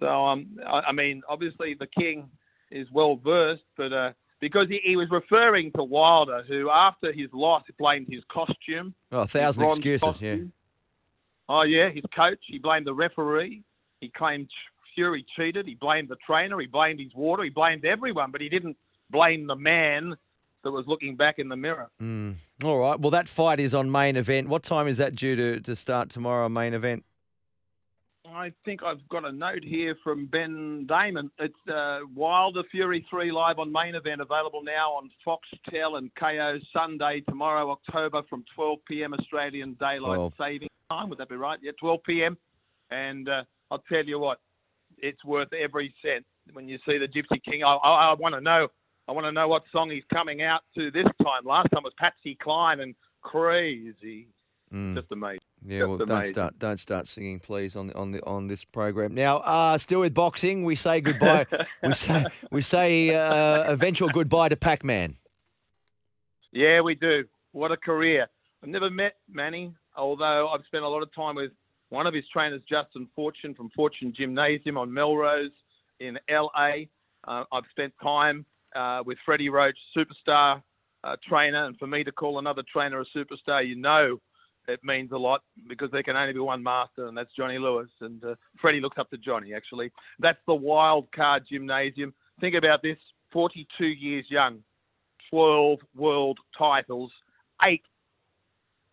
so 0.00 0.06
um, 0.06 0.58
I, 0.66 0.80
I 0.88 0.92
mean, 0.92 1.22
obviously 1.28 1.76
the 1.78 1.86
king 1.86 2.28
is 2.70 2.88
well 2.92 3.16
versed, 3.16 3.62
but 3.76 3.92
uh, 3.92 4.12
because 4.40 4.66
he, 4.68 4.80
he 4.84 4.96
was 4.96 5.08
referring 5.10 5.70
to 5.72 5.84
Wilder, 5.84 6.42
who 6.48 6.70
after 6.70 7.12
his 7.12 7.28
loss 7.32 7.62
blamed 7.78 8.08
his 8.10 8.22
costume. 8.32 8.94
Oh, 9.12 9.20
a 9.20 9.26
thousand 9.28 9.64
excuses. 9.64 10.20
Yeah. 10.20 10.36
Oh 11.48 11.62
yeah, 11.62 11.90
his 11.90 12.04
coach. 12.14 12.40
He 12.46 12.58
blamed 12.58 12.86
the 12.86 12.94
referee. 12.94 13.62
He 14.00 14.10
claimed 14.14 14.48
Fury 14.94 15.24
cheated. 15.36 15.66
He 15.66 15.74
blamed 15.74 16.08
the 16.08 16.16
trainer. 16.26 16.58
He 16.60 16.66
blamed 16.66 17.00
his 17.00 17.14
water. 17.14 17.44
He 17.44 17.50
blamed 17.50 17.84
everyone, 17.84 18.30
but 18.30 18.40
he 18.40 18.48
didn't 18.48 18.76
blame 19.10 19.46
the 19.46 19.56
man 19.56 20.14
that 20.64 20.70
was 20.70 20.84
looking 20.86 21.16
back 21.16 21.38
in 21.38 21.48
the 21.48 21.56
mirror. 21.56 21.88
Mm. 22.02 22.36
All 22.62 22.78
right. 22.78 22.98
Well, 22.98 23.10
that 23.10 23.28
fight 23.28 23.60
is 23.60 23.74
on 23.74 23.90
main 23.90 24.16
event. 24.16 24.48
What 24.48 24.62
time 24.62 24.88
is 24.88 24.98
that 24.98 25.14
due 25.14 25.36
to, 25.36 25.60
to 25.60 25.76
start 25.76 26.10
tomorrow? 26.10 26.48
Main 26.48 26.74
event. 26.74 27.04
I 28.34 28.52
think 28.64 28.82
I've 28.82 29.06
got 29.10 29.24
a 29.24 29.30
note 29.30 29.62
here 29.62 29.94
from 30.02 30.26
Ben 30.26 30.86
Damon. 30.88 31.30
It's 31.38 31.54
uh, 31.72 32.00
Wilder 32.14 32.62
Fury 32.70 33.06
3 33.08 33.30
live 33.30 33.58
on 33.58 33.70
main 33.70 33.94
event, 33.94 34.20
available 34.20 34.62
now 34.64 34.92
on 34.92 35.10
Foxtel 35.26 35.98
and 35.98 36.10
KO 36.16 36.58
Sunday 36.72 37.22
tomorrow, 37.28 37.70
October 37.70 38.22
from 38.28 38.44
12 38.56 38.78
p.m. 38.88 39.14
Australian 39.14 39.74
Daylight 39.78 40.16
12. 40.16 40.32
Saving 40.38 40.68
Time. 40.90 41.10
Would 41.10 41.18
that 41.18 41.28
be 41.28 41.36
right? 41.36 41.58
Yeah, 41.62 41.72
12 41.80 42.00
p.m. 42.04 42.36
And 42.90 43.28
uh, 43.28 43.44
I'll 43.70 43.84
tell 43.88 44.04
you 44.04 44.18
what, 44.18 44.38
it's 44.98 45.24
worth 45.24 45.52
every 45.52 45.94
cent. 46.02 46.24
When 46.52 46.68
you 46.68 46.78
see 46.86 46.98
the 46.98 47.06
Gypsy 47.06 47.42
King, 47.44 47.62
I, 47.62 47.74
I, 47.74 48.10
I 48.10 48.14
want 48.14 48.34
to 48.34 48.40
know. 48.40 48.68
I 49.06 49.12
want 49.12 49.26
to 49.26 49.32
know 49.32 49.48
what 49.48 49.64
song 49.70 49.90
he's 49.90 50.04
coming 50.12 50.42
out 50.42 50.62
to 50.76 50.90
this 50.90 51.04
time. 51.22 51.44
Last 51.44 51.68
time 51.72 51.82
was 51.82 51.92
Patsy 51.98 52.36
Cline 52.40 52.80
and 52.80 52.94
Crazy. 53.22 54.28
Mm. 54.72 54.94
Just 54.94 55.12
amazing. 55.12 55.40
Yeah, 55.66 55.80
Just 55.80 55.88
well, 55.88 55.98
don't 55.98 56.26
start 56.26 56.58
don't 56.58 56.80
start 56.80 57.06
singing, 57.06 57.38
please, 57.38 57.76
on 57.76 57.88
the 57.88 57.94
on 57.94 58.12
the 58.12 58.24
on 58.24 58.48
this 58.48 58.64
program. 58.64 59.14
Now, 59.14 59.38
uh, 59.38 59.78
still 59.78 60.00
with 60.00 60.14
boxing, 60.14 60.64
we 60.64 60.74
say 60.74 61.00
goodbye. 61.00 61.46
we 61.82 61.94
say 61.94 62.24
we 62.50 62.62
say 62.62 63.14
uh, 63.14 63.70
eventual 63.72 64.08
goodbye 64.08 64.48
to 64.48 64.56
Pac-Man. 64.56 65.16
Yeah, 66.52 66.80
we 66.80 66.94
do. 66.94 67.24
What 67.52 67.72
a 67.72 67.76
career. 67.76 68.26
I've 68.62 68.68
never 68.68 68.90
met 68.90 69.14
Manny, 69.30 69.74
although 69.96 70.48
I've 70.48 70.64
spent 70.66 70.84
a 70.84 70.88
lot 70.88 71.02
of 71.02 71.14
time 71.14 71.36
with 71.36 71.52
one 71.90 72.06
of 72.06 72.14
his 72.14 72.24
trainers, 72.32 72.62
Justin 72.68 73.08
Fortune 73.14 73.54
from 73.54 73.70
Fortune 73.70 74.12
Gymnasium 74.16 74.76
on 74.76 74.92
Melrose 74.92 75.50
in 76.00 76.18
LA. 76.28 76.86
Uh, 77.26 77.44
I've 77.52 77.64
spent 77.70 77.92
time 78.02 78.44
uh, 78.74 79.02
with 79.04 79.18
Freddie 79.24 79.48
Roach, 79.48 79.76
superstar 79.96 80.62
uh, 81.02 81.16
trainer, 81.28 81.66
and 81.66 81.76
for 81.78 81.86
me 81.86 82.04
to 82.04 82.12
call 82.12 82.38
another 82.38 82.62
trainer 82.72 83.00
a 83.00 83.04
superstar, 83.16 83.66
you 83.66 83.76
know 83.76 84.18
it 84.68 84.80
means 84.82 85.12
a 85.12 85.16
lot 85.16 85.42
because 85.68 85.90
there 85.90 86.02
can 86.02 86.16
only 86.16 86.32
be 86.32 86.38
one 86.38 86.62
master, 86.62 87.06
and 87.06 87.16
that's 87.16 87.30
Johnny 87.36 87.58
Lewis. 87.58 87.90
And 88.00 88.22
uh, 88.24 88.34
Freddie 88.60 88.80
looks 88.80 88.98
up 88.98 89.10
to 89.10 89.18
Johnny, 89.18 89.52
actually. 89.54 89.92
That's 90.18 90.38
the 90.46 90.54
Wild 90.54 91.08
Card 91.14 91.44
Gymnasium. 91.50 92.14
Think 92.40 92.54
about 92.54 92.82
this 92.82 92.96
42 93.32 93.84
years 93.84 94.24
young, 94.30 94.60
12 95.30 95.80
world 95.94 96.38
titles, 96.56 97.10
eight, 97.66 97.82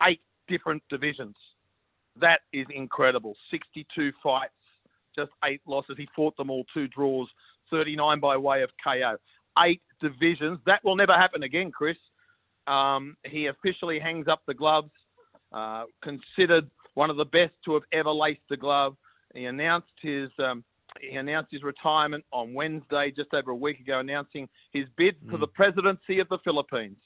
eight 0.06 0.20
different 0.48 0.82
divisions. 0.90 1.36
That 2.20 2.40
is 2.52 2.66
incredible. 2.74 3.34
62 3.50 4.12
fights, 4.22 4.52
just 5.16 5.30
eight 5.44 5.62
losses. 5.66 5.96
He 5.96 6.08
fought 6.14 6.36
them 6.36 6.50
all, 6.50 6.64
two 6.74 6.88
draws, 6.88 7.28
39 7.70 8.20
by 8.20 8.36
way 8.36 8.62
of 8.62 8.70
KO. 8.84 9.16
Eight 9.58 9.82
divisions. 10.00 10.58
That 10.66 10.80
will 10.84 10.96
never 10.96 11.12
happen 11.12 11.42
again, 11.42 11.70
Chris. 11.70 11.96
Um, 12.66 13.16
he 13.24 13.46
officially 13.46 13.98
hangs 13.98 14.28
up 14.28 14.42
the 14.46 14.54
gloves. 14.54 14.90
Uh, 15.52 15.84
considered 16.02 16.70
one 16.94 17.10
of 17.10 17.16
the 17.16 17.24
best 17.26 17.52
to 17.64 17.74
have 17.74 17.82
ever 17.92 18.10
laced 18.10 18.40
the 18.48 18.56
glove. 18.56 18.96
He 19.34 19.44
announced 19.44 19.92
his 20.00 20.30
um, 20.38 20.64
he 21.00 21.16
announced 21.16 21.50
his 21.52 21.62
retirement 21.62 22.24
on 22.32 22.54
Wednesday, 22.54 23.12
just 23.14 23.32
over 23.34 23.50
a 23.50 23.56
week 23.56 23.80
ago, 23.80 24.00
announcing 24.00 24.48
his 24.72 24.84
bid 24.96 25.16
for 25.30 25.38
the 25.38 25.46
presidency 25.46 26.20
of 26.20 26.28
the 26.28 26.38
Philippines. 26.44 26.96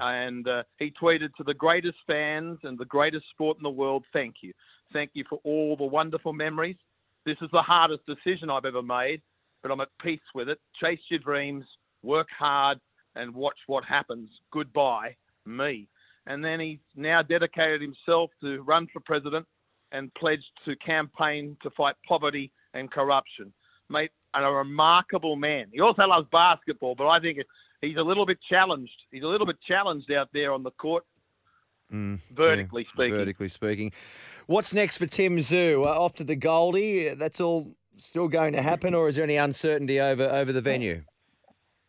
And 0.00 0.46
uh, 0.48 0.62
he 0.78 0.92
tweeted 1.00 1.34
to 1.36 1.44
the 1.44 1.54
greatest 1.54 1.98
fans 2.06 2.58
and 2.62 2.78
the 2.78 2.84
greatest 2.84 3.24
sport 3.30 3.58
in 3.58 3.62
the 3.62 3.70
world, 3.70 4.04
thank 4.12 4.36
you. 4.42 4.52
Thank 4.92 5.10
you 5.14 5.24
for 5.28 5.38
all 5.44 5.76
the 5.76 5.84
wonderful 5.84 6.32
memories. 6.32 6.76
This 7.24 7.36
is 7.42 7.48
the 7.52 7.62
hardest 7.62 8.02
decision 8.06 8.50
I've 8.50 8.64
ever 8.64 8.82
made, 8.82 9.20
but 9.62 9.70
I'm 9.70 9.80
at 9.80 9.88
peace 10.02 10.20
with 10.34 10.48
it. 10.48 10.58
Chase 10.82 11.00
your 11.10 11.20
dreams, 11.20 11.64
work 12.02 12.28
hard, 12.36 12.78
and 13.14 13.34
watch 13.34 13.58
what 13.66 13.84
happens. 13.84 14.30
Goodbye, 14.52 15.16
me. 15.46 15.88
And 16.26 16.44
then 16.44 16.60
he's 16.60 16.78
now 16.94 17.22
dedicated 17.22 17.80
himself 17.80 18.30
to 18.42 18.62
run 18.62 18.86
for 18.92 19.00
president 19.00 19.46
and 19.92 20.12
pledged 20.14 20.44
to 20.66 20.76
campaign 20.76 21.56
to 21.62 21.70
fight 21.70 21.94
poverty 22.06 22.52
and 22.74 22.90
corruption. 22.90 23.52
Mate, 23.88 24.10
and 24.34 24.44
a 24.44 24.50
remarkable 24.50 25.36
man. 25.36 25.66
He 25.72 25.80
also 25.80 26.02
loves 26.02 26.28
basketball, 26.30 26.94
but 26.94 27.08
I 27.08 27.18
think 27.20 27.38
he's 27.80 27.96
a 27.96 28.02
little 28.02 28.26
bit 28.26 28.38
challenged. 28.50 28.92
He's 29.10 29.22
a 29.22 29.26
little 29.26 29.46
bit 29.46 29.56
challenged 29.66 30.12
out 30.12 30.28
there 30.32 30.52
on 30.52 30.62
the 30.62 30.70
court, 30.72 31.04
Mm, 31.92 32.20
vertically 32.30 32.82
yeah, 32.82 32.92
speaking. 32.92 33.16
Vertically 33.16 33.48
speaking. 33.48 33.92
What's 34.46 34.74
next 34.74 34.98
for 34.98 35.06
Tim 35.06 35.38
Tszyu? 35.38 35.86
Uh, 35.86 35.88
off 35.88 36.12
to 36.16 36.24
the 36.24 36.36
Goldie. 36.36 37.14
That's 37.14 37.40
all 37.40 37.74
still 37.98 38.28
going 38.28 38.52
to 38.54 38.62
happen, 38.62 38.94
or 38.94 39.08
is 39.08 39.16
there 39.16 39.24
any 39.24 39.36
uncertainty 39.36 40.00
over 40.00 40.24
over 40.24 40.52
the 40.52 40.60
venue? 40.60 41.02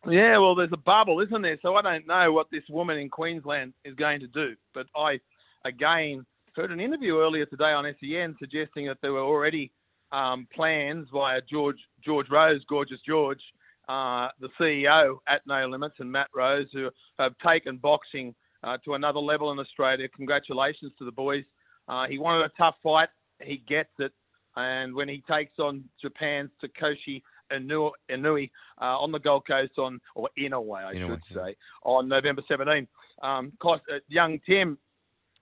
Yeah, 0.06 0.38
well, 0.38 0.54
there's 0.54 0.72
a 0.72 0.78
bubble, 0.78 1.20
isn't 1.20 1.42
there? 1.42 1.58
So 1.60 1.74
I 1.74 1.82
don't 1.82 2.06
know 2.06 2.32
what 2.32 2.46
this 2.50 2.62
woman 2.70 2.96
in 2.98 3.10
Queensland 3.10 3.74
is 3.84 3.94
going 3.94 4.20
to 4.20 4.28
do. 4.28 4.54
But 4.72 4.86
I, 4.96 5.20
again, 5.66 6.24
heard 6.56 6.72
an 6.72 6.80
interview 6.80 7.18
earlier 7.18 7.44
today 7.46 7.64
on 7.64 7.84
SEN 8.00 8.34
suggesting 8.38 8.86
that 8.86 8.98
there 9.02 9.12
were 9.12 9.20
already 9.20 9.70
um, 10.12 10.46
plans 10.54 11.06
via 11.12 11.40
George 11.50 11.78
George 12.04 12.26
Rose, 12.30 12.62
gorgeous 12.68 12.98
George, 13.06 13.40
uh, 13.88 14.28
the 14.40 14.48
CEO 14.58 15.16
at 15.28 15.42
No 15.46 15.66
Limits, 15.66 15.96
and 15.98 16.10
Matt 16.10 16.28
Rose, 16.34 16.66
who 16.72 16.88
have 17.18 17.32
taken 17.46 17.76
boxing 17.76 18.34
uh, 18.64 18.78
to 18.84 18.94
another 18.94 19.20
level 19.20 19.52
in 19.52 19.58
Australia. 19.58 20.08
Congratulations 20.16 20.92
to 20.98 21.04
the 21.04 21.12
boys. 21.12 21.44
Uh, 21.88 22.06
he 22.08 22.18
wanted 22.18 22.44
a 22.44 22.50
tough 22.56 22.76
fight. 22.82 23.08
He 23.42 23.62
gets 23.68 23.90
it. 23.98 24.12
And 24.56 24.94
when 24.94 25.08
he 25.08 25.22
takes 25.30 25.58
on 25.58 25.84
Japan's 26.02 26.50
Takoshi 26.62 27.22
Inu- 27.52 27.92
Inui 28.10 28.50
uh, 28.80 28.98
on 28.98 29.12
the 29.12 29.18
Gold 29.18 29.46
Coast 29.46 29.72
on, 29.78 30.00
or 30.14 30.28
Inoue, 30.38 30.84
I 30.84 30.94
should 30.94 31.22
say, 31.34 31.56
on 31.84 32.08
November 32.08 32.42
17. 32.48 32.86
Um, 33.22 33.52
cost, 33.60 33.82
uh, 33.92 33.98
young 34.08 34.40
Tim, 34.46 34.78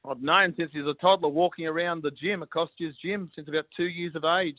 I've 0.08 0.22
known 0.22 0.54
since 0.56 0.70
he 0.72 0.80
was 0.80 0.94
a 0.96 1.00
toddler 1.00 1.28
walking 1.28 1.66
around 1.66 2.02
the 2.02 2.10
gym, 2.10 2.44
Kostya's 2.54 2.96
gym, 3.04 3.30
since 3.34 3.48
about 3.48 3.66
two 3.76 3.88
years 3.88 4.14
of 4.14 4.24
age. 4.24 4.58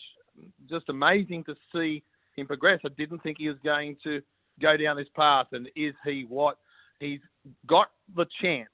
Just 0.69 0.89
amazing 0.89 1.43
to 1.45 1.55
see 1.73 2.03
him 2.35 2.47
progress. 2.47 2.79
I 2.85 2.89
didn't 2.97 3.19
think 3.19 3.37
he 3.39 3.49
was 3.49 3.57
going 3.63 3.97
to 4.03 4.21
go 4.61 4.77
down 4.77 4.97
this 4.97 5.07
path, 5.15 5.47
and 5.51 5.67
is 5.75 5.93
he 6.05 6.25
what? 6.27 6.57
He's 6.99 7.19
got 7.67 7.87
the 8.15 8.25
chance 8.41 8.69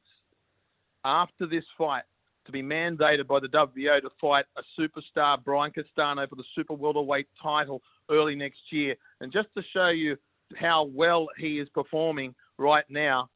after 1.04 1.46
this 1.46 1.64
fight 1.78 2.04
to 2.46 2.52
be 2.52 2.62
mandated 2.62 3.28
by 3.28 3.40
the 3.40 3.48
WBO 3.48 4.02
to 4.02 4.10
fight 4.22 4.46
a 4.58 4.62
superstar, 4.80 5.38
Brian 5.44 5.72
Castano, 5.72 6.28
for 6.28 6.36
the 6.36 6.44
super 6.56 6.74
welterweight 6.74 7.28
title 7.42 7.82
early 8.10 8.36
next 8.36 8.60
year. 8.72 8.96
And 9.22 9.32
just 9.32 9.48
to 9.58 9.64
show 9.74 9.90
you 9.90 10.16
how 10.56 10.90
well 10.94 11.28
he 11.38 11.60
is 11.60 11.68
performing 11.70 12.36
right 12.58 12.86
now, 12.90 13.30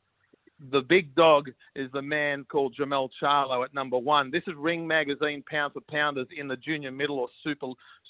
the 0.72 0.82
big 0.82 1.16
dog 1.16 1.48
is 1.76 1.90
the 1.94 2.02
man 2.02 2.46
called 2.52 2.76
Jermell 2.80 3.10
Charlo 3.22 3.64
at 3.64 3.74
number 3.74 3.98
one. 3.98 4.30
This 4.30 4.44
is 4.46 4.54
Ring 4.58 4.86
Magazine 4.86 5.44
pound 5.50 5.74
for 5.74 5.82
pounders 5.90 6.28
in 6.38 6.48
the 6.48 6.58
junior 6.58 6.92
middle 6.92 7.20
or 7.20 7.30
super 7.44 7.68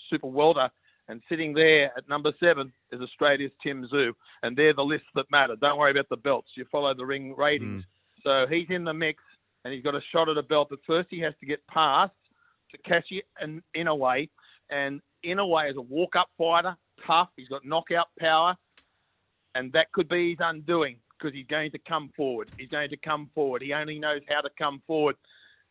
super 0.10 0.28
welter. 0.28 0.70
And 1.08 1.22
sitting 1.28 1.54
there 1.54 1.86
at 1.98 2.08
number 2.08 2.32
seven 2.40 2.72
is 2.92 3.02
Australia's 3.02 3.52
Tim 3.64 3.88
Tszyu. 3.92 4.12
And 4.44 4.56
they're 4.56 4.76
the 4.76 4.84
lists 4.84 5.08
that 5.16 5.26
matter. 5.32 5.56
Don't 5.60 5.78
worry 5.78 5.92
about 5.92 6.10
the 6.10 6.18
belts. 6.18 6.50
You 6.56 6.66
follow 6.72 6.94
the 6.94 7.06
ring 7.06 7.36
ratings. 7.36 7.84
Mm. 7.84 7.86
So 8.24 8.54
he's 8.54 8.68
in 8.70 8.84
the 8.84 8.94
mix 8.94 9.24
and 9.64 9.74
he's 9.74 9.84
got 9.84 9.96
a 9.96 10.02
shot 10.12 10.30
at 10.30 10.38
a 10.38 10.44
belt. 10.44 10.68
But 10.70 10.80
first 10.86 11.08
he 11.12 11.20
has 11.22 11.34
to 11.40 11.46
get 11.46 11.66
past 11.68 12.14
Takashi 12.74 13.22
and 13.40 13.62
Inoue. 13.76 14.30
And 14.70 15.02
Inoue 15.26 15.70
is 15.70 15.78
a 15.78 15.82
walk-up 15.82 16.28
fighter, 16.38 16.76
tough. 17.06 17.30
He's 17.36 17.48
got 17.48 17.66
knockout 17.66 18.08
power. 18.20 18.56
And 19.56 19.72
that 19.74 19.92
could 19.92 20.08
be 20.08 20.32
his 20.32 20.38
undoing 20.40 20.98
because 21.18 21.34
he's 21.34 21.48
going 21.48 21.72
to 21.72 21.80
come 21.88 22.12
forward. 22.16 22.52
He's 22.58 22.70
going 22.70 22.90
to 22.90 22.98
come 22.98 23.30
forward. 23.34 23.62
He 23.62 23.74
only 23.74 24.00
knows 24.00 24.22
how 24.30 24.42
to 24.42 24.50
come 24.58 24.82
forward. 24.88 25.16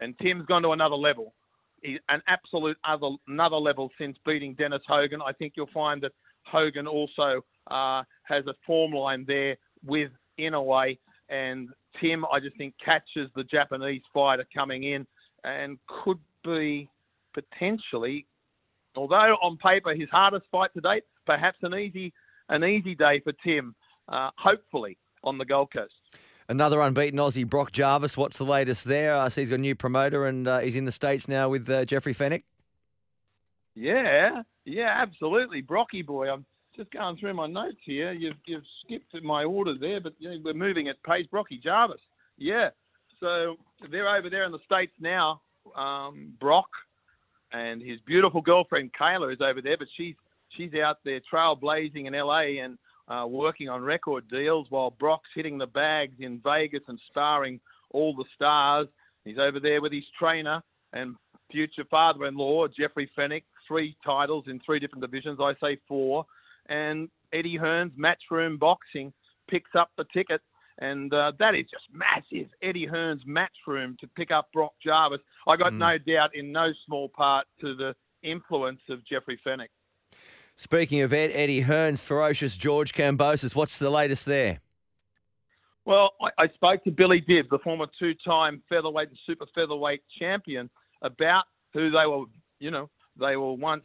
And 0.01 0.19
Tim's 0.19 0.47
gone 0.47 0.63
to 0.63 0.71
another 0.73 0.97
level. 0.97 1.35
He's 1.83 1.99
an 2.09 2.21
absolute 2.27 2.77
other 2.85 3.11
another 3.29 3.57
level 3.57 3.91
since 3.99 4.17
beating 4.27 4.55
Dennis 4.55 4.83
Hogan. 4.87 5.21
I 5.25 5.33
think 5.33 5.55
you'll 5.57 5.71
find 5.73 6.03
that 6.03 6.13
Hogan 6.45 6.87
also 6.87 7.45
uh, 7.71 8.03
has 8.25 8.47
a 8.47 8.55
form 8.67 8.93
line 8.93 9.25
there 9.27 9.57
with 9.85 10.11
Inoue. 10.41 10.99
And 11.29 11.69
Tim, 12.01 12.25
I 12.33 12.41
just 12.41 12.57
think, 12.57 12.75
catches 12.85 13.31
the 13.35 13.45
Japanese 13.45 14.03
fighter 14.13 14.47
coming 14.55 14.85
in 14.85 15.07
and 15.45 15.79
could 16.05 16.19
be 16.45 16.89
potentially, 17.35 18.27
although 18.97 19.37
on 19.43 19.59
paper 19.59 19.95
his 19.95 20.09
hardest 20.11 20.47
fight 20.51 20.73
to 20.75 20.81
date, 20.81 21.05
perhaps 21.27 21.59
an 21.63 21.75
easy 21.75 22.13
an 22.49 22.65
easy 22.65 22.95
day 22.95 23.21
for 23.23 23.33
Tim. 23.45 23.75
Uh, 24.09 24.31
hopefully 24.39 24.97
on 25.23 25.37
the 25.37 25.45
Gold 25.45 25.71
Coast. 25.71 25.93
Another 26.49 26.81
unbeaten 26.81 27.19
Aussie, 27.19 27.47
Brock 27.47 27.73
Jarvis. 27.73 28.17
What's 28.17 28.39
the 28.39 28.45
latest 28.45 28.85
there? 28.85 29.15
I 29.15 29.29
see 29.29 29.43
he's 29.43 29.51
got 29.51 29.57
a 29.57 29.59
new 29.59 29.75
promoter 29.75 30.27
and 30.27 30.49
uh, 30.49 30.61
he's 30.61 30.77
in 30.77 30.87
the 30.87 30.93
States 30.93 31.29
now 31.29 31.51
with 31.51 31.69
uh, 31.69 31.85
Jeffrey 31.85 32.15
Fenech. 32.15 32.43
Yeah, 33.75 34.43
yeah, 34.65 34.95
absolutely. 34.97 35.61
Brocky 35.61 36.01
boy, 36.01 36.31
I'm 36.31 36.47
just 36.79 36.93
going 36.93 37.17
through 37.19 37.35
my 37.35 37.47
notes 37.47 37.81
here. 37.85 38.13
You've, 38.13 38.37
you've 38.47 38.63
skipped 38.85 39.23
my 39.23 39.45
order 39.45 39.75
there, 39.79 40.01
but 40.01 40.13
you 40.19 40.31
know, 40.31 40.37
we're 40.45 40.55
moving 40.55 40.89
at 40.89 41.03
pace. 41.03 41.27
Brocky 41.31 41.61
Jarvis. 41.63 42.01
Yeah. 42.39 42.71
So 43.21 43.57
they're 43.91 44.17
over 44.17 44.31
there 44.31 44.45
in 44.45 44.53
the 44.53 44.61
States 44.65 44.93
now. 45.01 45.41
Um, 45.77 46.33
Brock 46.41 46.69
and 47.53 47.83
his 47.83 47.99
beautiful 48.07 48.41
girlfriend 48.41 48.93
Kayla 48.99 49.33
is 49.33 49.41
over 49.41 49.61
there, 49.61 49.77
but 49.77 49.89
she's 49.97 50.15
she's 50.57 50.71
out 50.75 50.99
there 51.05 51.21
trailblazing 51.33 52.07
in 52.07 52.13
LA 52.13 52.63
and 52.63 52.79
uh, 53.09 53.27
working 53.27 53.69
on 53.69 53.83
record 53.83 54.29
deals 54.31 54.67
while 54.71 54.91
Brock's 54.91 55.29
hitting 55.35 55.59
the 55.59 55.67
bags 55.67 56.15
in 56.21 56.41
Vegas 56.45 56.83
and 56.87 57.01
starring 57.11 57.59
all 57.91 58.15
the 58.15 58.25
stars. 58.37 58.87
He's 59.25 59.39
over 59.39 59.59
there 59.61 59.83
with 59.83 59.93
his 59.93 60.05
trainer 60.19 60.63
and 60.93 61.17
future 61.51 61.85
father-in-law 61.91 62.69
Jeffrey 62.69 63.11
Fenech. 63.19 63.43
Three 63.67 63.97
titles 64.05 64.45
in 64.47 64.61
three 64.65 64.79
different 64.79 65.03
divisions. 65.03 65.39
I 65.41 65.53
say 65.61 65.79
four. 65.89 66.25
And 66.69 67.09
Eddie 67.33 67.57
Hearn's 67.57 67.93
Matchroom 67.99 68.59
Boxing 68.59 69.13
picks 69.51 69.71
up 69.79 69.91
the 69.97 70.05
ticket. 70.13 70.41
And 70.81 71.13
uh, 71.13 71.33
that 71.41 71.55
is 71.57 71.65
just 71.65 71.85
massive. 71.93 72.49
Eddie 72.63 72.87
Hearn's 72.87 73.23
Matchroom 73.25 73.99
to 73.99 74.07
pick 74.07 74.31
up 74.31 74.49
Brock 74.53 74.75
Jarvis. 74.85 75.21
I 75.47 75.57
got 75.57 75.73
mm. 75.73 75.79
no 75.79 75.99
doubt 75.99 76.31
in 76.35 76.53
no 76.53 76.69
small 76.87 77.09
part 77.09 77.47
to 77.61 77.75
the 77.75 77.95
influence 78.23 78.81
of 78.89 79.05
Jeffrey 79.05 79.41
Fenech. 79.45 79.69
Speaking 80.55 81.01
of 81.03 81.13
Ed, 81.13 81.31
Eddie 81.35 81.63
Hearns, 81.63 82.05
ferocious 82.05 82.57
George 82.57 82.93
Kambosos, 82.93 83.55
what's 83.55 83.79
the 83.79 83.91
latest 83.91 84.25
there? 84.25 84.61
Well, 85.85 86.11
I, 86.21 86.45
I 86.45 86.49
spoke 86.49 86.85
to 86.85 86.91
Billy 86.91 87.21
Dib, 87.21 87.47
the 87.51 87.61
former 87.61 87.87
two-time 87.99 88.63
featherweight 88.69 89.09
and 89.09 89.19
super 89.27 89.47
featherweight 89.55 90.03
champion, 90.19 90.69
about 91.03 91.45
who 91.73 91.91
they 91.91 92.07
were. 92.07 92.25
You 92.59 92.71
know, 92.71 92.91
they 93.19 93.37
were 93.37 93.55
once 93.55 93.85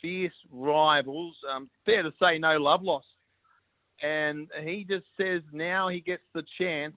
fierce 0.00 0.32
rivals. 0.50 1.34
Um, 1.54 1.70
fair 1.84 2.02
to 2.02 2.12
say, 2.20 2.38
no 2.38 2.56
love 2.58 2.82
lost. 2.82 3.06
And 4.02 4.48
he 4.62 4.86
just 4.88 5.06
says 5.16 5.42
now 5.52 5.88
he 5.88 6.00
gets 6.00 6.22
the 6.34 6.42
chance 6.58 6.96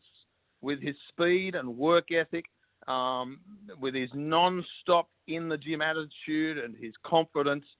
with 0.61 0.81
his 0.81 0.95
speed 1.09 1.55
and 1.55 1.77
work 1.77 2.05
ethic, 2.11 2.45
um, 2.87 3.39
with 3.79 3.93
his 3.93 4.09
non-stop 4.13 5.09
in 5.27 5.49
the 5.49 5.57
gym 5.57 5.81
attitude 5.81 6.57
and 6.57 6.75
his 6.77 6.93
confidence– 7.05 7.65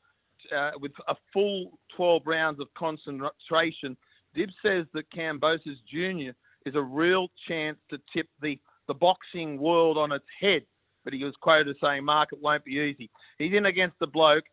uh, 0.56 0.72
with 0.80 0.92
a 1.08 1.16
full 1.32 1.80
12 1.96 2.24
rounds 2.26 2.60
of 2.60 2.68
concentration, 2.78 3.96
Dib 4.36 4.50
says 4.64 4.86
that 4.94 5.12
Kambosos 5.16 5.78
Jr. 5.90 6.32
is 6.66 6.76
a 6.76 6.82
real 6.82 7.28
chance 7.48 7.78
to 7.90 7.98
tip 8.16 8.28
the, 8.42 8.60
the 8.88 8.94
boxing 8.94 9.60
world 9.60 9.98
on 9.98 10.12
its 10.12 10.26
head. 10.40 10.64
But 11.04 11.14
he 11.14 11.24
was 11.24 11.36
quoted 11.42 11.70
as 11.70 11.76
saying, 11.82 12.06
Mark, 12.06 12.30
it 12.32 12.42
won't 12.42 12.64
be 12.64 12.74
easy. 12.74 13.10
He's 13.38 13.54
in 13.54 13.66
against 13.66 14.00
the 14.00 14.08
bloke, 14.08 14.46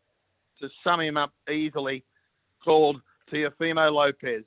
to 0.60 0.68
sum 0.84 1.00
him 1.00 1.16
up 1.16 1.32
easily, 1.50 2.04
called 2.64 3.00
Teofimo 3.32 3.92
Lopez. 3.92 4.44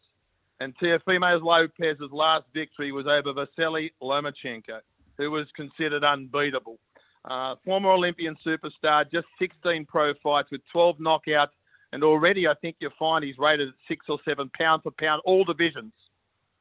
And 0.60 0.74
Teofimo 0.78 1.42
Lopez's 1.42 2.12
last 2.12 2.46
victory 2.54 2.92
was 2.92 3.06
over 3.08 3.34
Vasily 3.34 3.92
Lomachenko, 4.02 4.80
who 5.18 5.32
was 5.32 5.48
considered 5.56 6.04
unbeatable. 6.04 6.78
Uh, 7.26 7.56
former 7.64 7.92
Olympian 7.92 8.36
superstar, 8.46 9.10
just 9.12 9.28
16 9.40 9.86
pro 9.86 10.14
fights 10.22 10.50
with 10.52 10.62
12 10.72 10.98
knockouts, 10.98 11.52
and 11.94 12.04
already 12.04 12.48
I 12.48 12.54
think 12.56 12.78
you'll 12.80 12.92
find 13.00 13.24
he's 13.24 13.38
rated 13.38 13.70
at 13.70 13.76
six 13.88 14.06
or 14.10 14.20
seven 14.28 14.50
pound 14.58 14.84
for 14.84 14.92
pound, 15.00 15.22
all 15.26 15.44
divisions, 15.46 15.94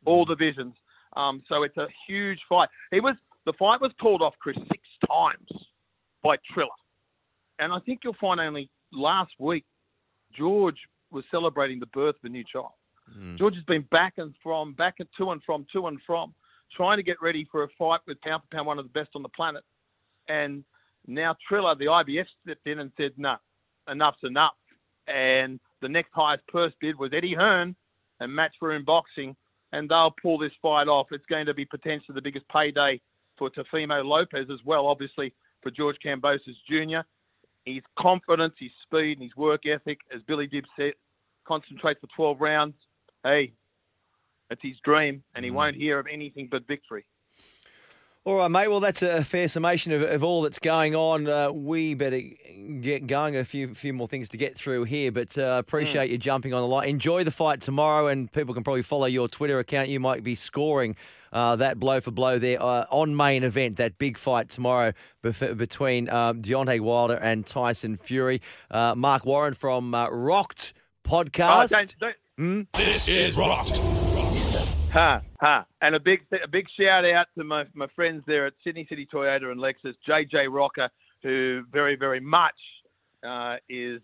all 0.04 0.24
divisions. 0.24 0.74
Um, 1.16 1.42
so 1.48 1.62
it's 1.62 1.76
a 1.76 1.88
huge 2.06 2.38
fight. 2.48 2.68
He 2.90 3.00
was 3.00 3.16
the 3.44 3.52
fight 3.58 3.80
was 3.80 3.90
called 4.00 4.22
off, 4.22 4.34
Chris, 4.38 4.56
six 4.68 4.82
times 5.08 5.48
by 6.22 6.36
Triller, 6.54 6.68
and 7.58 7.72
I 7.72 7.80
think 7.80 8.00
you'll 8.04 8.16
find 8.20 8.40
only 8.40 8.70
last 8.92 9.32
week 9.38 9.64
George 10.36 10.76
was 11.10 11.24
celebrating 11.30 11.80
the 11.80 11.86
birth 11.86 12.16
of 12.16 12.24
a 12.24 12.28
new 12.28 12.44
child. 12.50 12.72
Mm. 13.18 13.38
George 13.38 13.54
has 13.54 13.64
been 13.64 13.86
back 13.90 14.14
and 14.16 14.34
from, 14.42 14.74
back 14.74 14.94
and 14.98 15.08
to 15.18 15.30
and 15.30 15.42
from, 15.44 15.66
to 15.72 15.86
and 15.86 15.98
from, 16.06 16.34
trying 16.74 16.96
to 16.96 17.02
get 17.02 17.20
ready 17.20 17.46
for 17.50 17.64
a 17.64 17.68
fight 17.78 18.00
with 18.06 18.20
pound 18.22 18.42
for 18.42 18.56
pound 18.56 18.66
one 18.66 18.78
of 18.78 18.84
the 18.84 18.98
best 18.98 19.10
on 19.14 19.22
the 19.22 19.28
planet. 19.30 19.62
And 20.28 20.64
now 21.06 21.36
Triller, 21.48 21.74
the 21.74 21.86
IBF, 21.86 22.24
stepped 22.42 22.66
in 22.66 22.78
and 22.78 22.90
said, 22.96 23.12
no, 23.16 23.36
enough's 23.88 24.16
enough. 24.22 24.54
And 25.08 25.60
the 25.80 25.88
next 25.88 26.10
highest 26.12 26.46
purse 26.46 26.72
bid 26.80 26.98
was 26.98 27.10
Eddie 27.14 27.34
Hearn 27.34 27.74
and 28.20 28.32
Matchroom 28.32 28.84
Boxing, 28.84 29.36
and 29.72 29.88
they'll 29.88 30.14
pull 30.22 30.38
this 30.38 30.52
fight 30.62 30.88
off. 30.88 31.08
It's 31.10 31.26
going 31.26 31.46
to 31.46 31.54
be 31.54 31.64
potentially 31.64 32.14
the 32.14 32.22
biggest 32.22 32.46
payday 32.48 33.00
for 33.36 33.50
Teofimo 33.50 34.04
Lopez 34.04 34.46
as 34.50 34.60
well, 34.64 34.86
obviously 34.86 35.34
for 35.62 35.70
George 35.70 35.96
Kambosos 36.04 36.56
Jr. 36.68 37.00
His 37.64 37.82
confidence, 37.98 38.54
his 38.58 38.70
speed, 38.82 39.18
and 39.18 39.22
his 39.22 39.36
work 39.36 39.62
ethic, 39.66 39.98
as 40.14 40.20
Billy 40.26 40.46
Dib 40.46 40.64
said, 40.76 40.92
concentrates 41.46 42.00
for 42.00 42.08
12 42.16 42.40
rounds. 42.40 42.74
Hey, 43.22 43.52
it's 44.50 44.62
his 44.62 44.76
dream, 44.84 45.22
and 45.34 45.44
he 45.44 45.50
mm. 45.50 45.54
won't 45.54 45.76
hear 45.76 45.98
of 45.98 46.06
anything 46.12 46.48
but 46.50 46.66
victory. 46.66 47.04
All 48.24 48.36
right, 48.36 48.48
mate. 48.48 48.68
Well, 48.68 48.78
that's 48.78 49.02
a 49.02 49.24
fair 49.24 49.48
summation 49.48 49.90
of, 49.90 50.02
of 50.02 50.22
all 50.22 50.42
that's 50.42 50.60
going 50.60 50.94
on. 50.94 51.26
Uh, 51.26 51.50
we 51.50 51.94
better 51.94 52.20
get 52.80 53.08
going. 53.08 53.36
A 53.36 53.44
few 53.44 53.74
few 53.74 53.92
more 53.92 54.06
things 54.06 54.28
to 54.28 54.36
get 54.36 54.56
through 54.56 54.84
here, 54.84 55.10
but 55.10 55.36
uh, 55.36 55.56
appreciate 55.58 56.08
mm. 56.08 56.12
you 56.12 56.18
jumping 56.18 56.54
on 56.54 56.62
the 56.62 56.68
line. 56.68 56.88
Enjoy 56.88 57.24
the 57.24 57.32
fight 57.32 57.60
tomorrow, 57.60 58.06
and 58.06 58.30
people 58.30 58.54
can 58.54 58.62
probably 58.62 58.82
follow 58.82 59.06
your 59.06 59.26
Twitter 59.26 59.58
account. 59.58 59.88
You 59.88 59.98
might 59.98 60.22
be 60.22 60.36
scoring 60.36 60.94
uh, 61.32 61.56
that 61.56 61.80
blow 61.80 62.00
for 62.00 62.12
blow 62.12 62.38
there 62.38 62.62
uh, 62.62 62.84
on 62.90 63.16
main 63.16 63.42
event, 63.42 63.78
that 63.78 63.98
big 63.98 64.16
fight 64.16 64.48
tomorrow 64.48 64.92
bef- 65.24 65.56
between 65.56 66.08
um, 66.08 66.42
Deontay 66.42 66.78
Wilder 66.78 67.16
and 67.16 67.44
Tyson 67.44 67.96
Fury. 67.96 68.40
Uh, 68.70 68.94
Mark 68.94 69.24
Warren 69.24 69.54
from 69.54 69.96
uh, 69.96 70.08
Rocked 70.10 70.74
Podcast. 71.04 71.64
Oh, 71.64 71.66
don't, 71.66 71.96
don't. 71.98 72.16
Mm? 72.38 72.66
This 72.74 73.08
is 73.08 73.36
Rocked. 73.36 73.82
Ha 74.92 75.22
ha! 75.40 75.64
And 75.80 75.94
a 75.94 76.00
big 76.00 76.20
a 76.32 76.46
big 76.46 76.66
shout 76.78 77.06
out 77.06 77.26
to 77.38 77.44
my 77.44 77.64
my 77.72 77.86
friends 77.96 78.22
there 78.26 78.46
at 78.46 78.52
Sydney 78.62 78.86
City 78.90 79.08
Toyota 79.10 79.50
and 79.50 79.58
Lexus, 79.58 79.94
JJ 80.06 80.48
Rocker, 80.50 80.90
who 81.22 81.62
very 81.72 81.96
very 81.96 82.20
much 82.20 82.52
uh, 83.26 83.56
is 83.70 84.02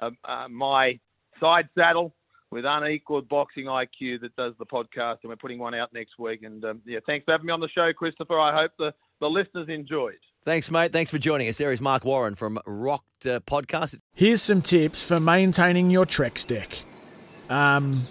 uh, 0.00 0.10
uh, 0.24 0.46
my 0.48 1.00
side 1.40 1.68
saddle 1.76 2.14
with 2.52 2.64
unequaled 2.64 3.28
boxing 3.28 3.64
IQ 3.64 4.20
that 4.20 4.34
does 4.36 4.54
the 4.60 4.64
podcast, 4.64 5.18
and 5.22 5.30
we're 5.30 5.36
putting 5.36 5.58
one 5.58 5.74
out 5.74 5.92
next 5.92 6.20
week. 6.20 6.44
And 6.44 6.64
um, 6.64 6.82
yeah, 6.86 7.00
thanks 7.04 7.24
for 7.24 7.32
having 7.32 7.46
me 7.46 7.52
on 7.52 7.58
the 7.58 7.68
show, 7.68 7.92
Christopher. 7.92 8.38
I 8.38 8.54
hope 8.54 8.70
the 8.78 8.92
the 9.20 9.28
listeners 9.28 9.68
enjoyed. 9.68 10.18
Thanks, 10.44 10.70
mate. 10.70 10.92
Thanks 10.92 11.10
for 11.10 11.18
joining 11.18 11.48
us. 11.48 11.58
There 11.58 11.72
is 11.72 11.80
Mark 11.80 12.04
Warren 12.04 12.36
from 12.36 12.60
Rocked 12.64 13.26
uh, 13.26 13.40
Podcast. 13.40 13.98
Here's 14.14 14.40
some 14.40 14.62
tips 14.62 15.02
for 15.02 15.18
maintaining 15.18 15.90
your 15.90 16.06
Trex 16.06 16.46
deck. 16.46 16.78
Um, 17.50 18.06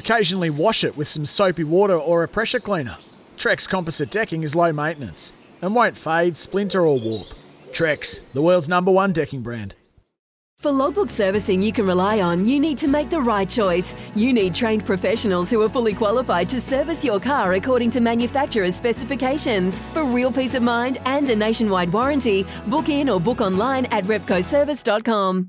Occasionally 0.00 0.48
wash 0.48 0.82
it 0.82 0.96
with 0.96 1.08
some 1.08 1.26
soapy 1.26 1.62
water 1.62 1.94
or 1.94 2.22
a 2.22 2.28
pressure 2.28 2.58
cleaner. 2.58 2.96
Trex 3.36 3.68
composite 3.68 4.10
decking 4.10 4.42
is 4.42 4.54
low 4.54 4.72
maintenance 4.72 5.34
and 5.60 5.74
won't 5.74 5.94
fade, 5.94 6.38
splinter, 6.38 6.86
or 6.86 6.98
warp. 6.98 7.26
Trex, 7.70 8.22
the 8.32 8.40
world's 8.40 8.66
number 8.66 8.90
one 8.90 9.12
decking 9.12 9.42
brand. 9.42 9.74
For 10.56 10.72
logbook 10.72 11.10
servicing 11.10 11.60
you 11.60 11.70
can 11.70 11.86
rely 11.86 12.22
on, 12.22 12.46
you 12.46 12.58
need 12.58 12.78
to 12.78 12.88
make 12.88 13.10
the 13.10 13.20
right 13.20 13.48
choice. 13.48 13.94
You 14.14 14.32
need 14.32 14.54
trained 14.54 14.86
professionals 14.86 15.50
who 15.50 15.60
are 15.60 15.68
fully 15.68 15.92
qualified 15.92 16.48
to 16.48 16.62
service 16.62 17.04
your 17.04 17.20
car 17.20 17.52
according 17.52 17.90
to 17.90 18.00
manufacturer's 18.00 18.74
specifications. 18.74 19.80
For 19.92 20.04
real 20.04 20.32
peace 20.32 20.54
of 20.54 20.62
mind 20.62 20.96
and 21.04 21.28
a 21.28 21.36
nationwide 21.36 21.92
warranty, 21.92 22.46
book 22.68 22.88
in 22.88 23.10
or 23.10 23.20
book 23.20 23.42
online 23.42 23.84
at 23.86 24.04
repcoservice.com. 24.04 25.48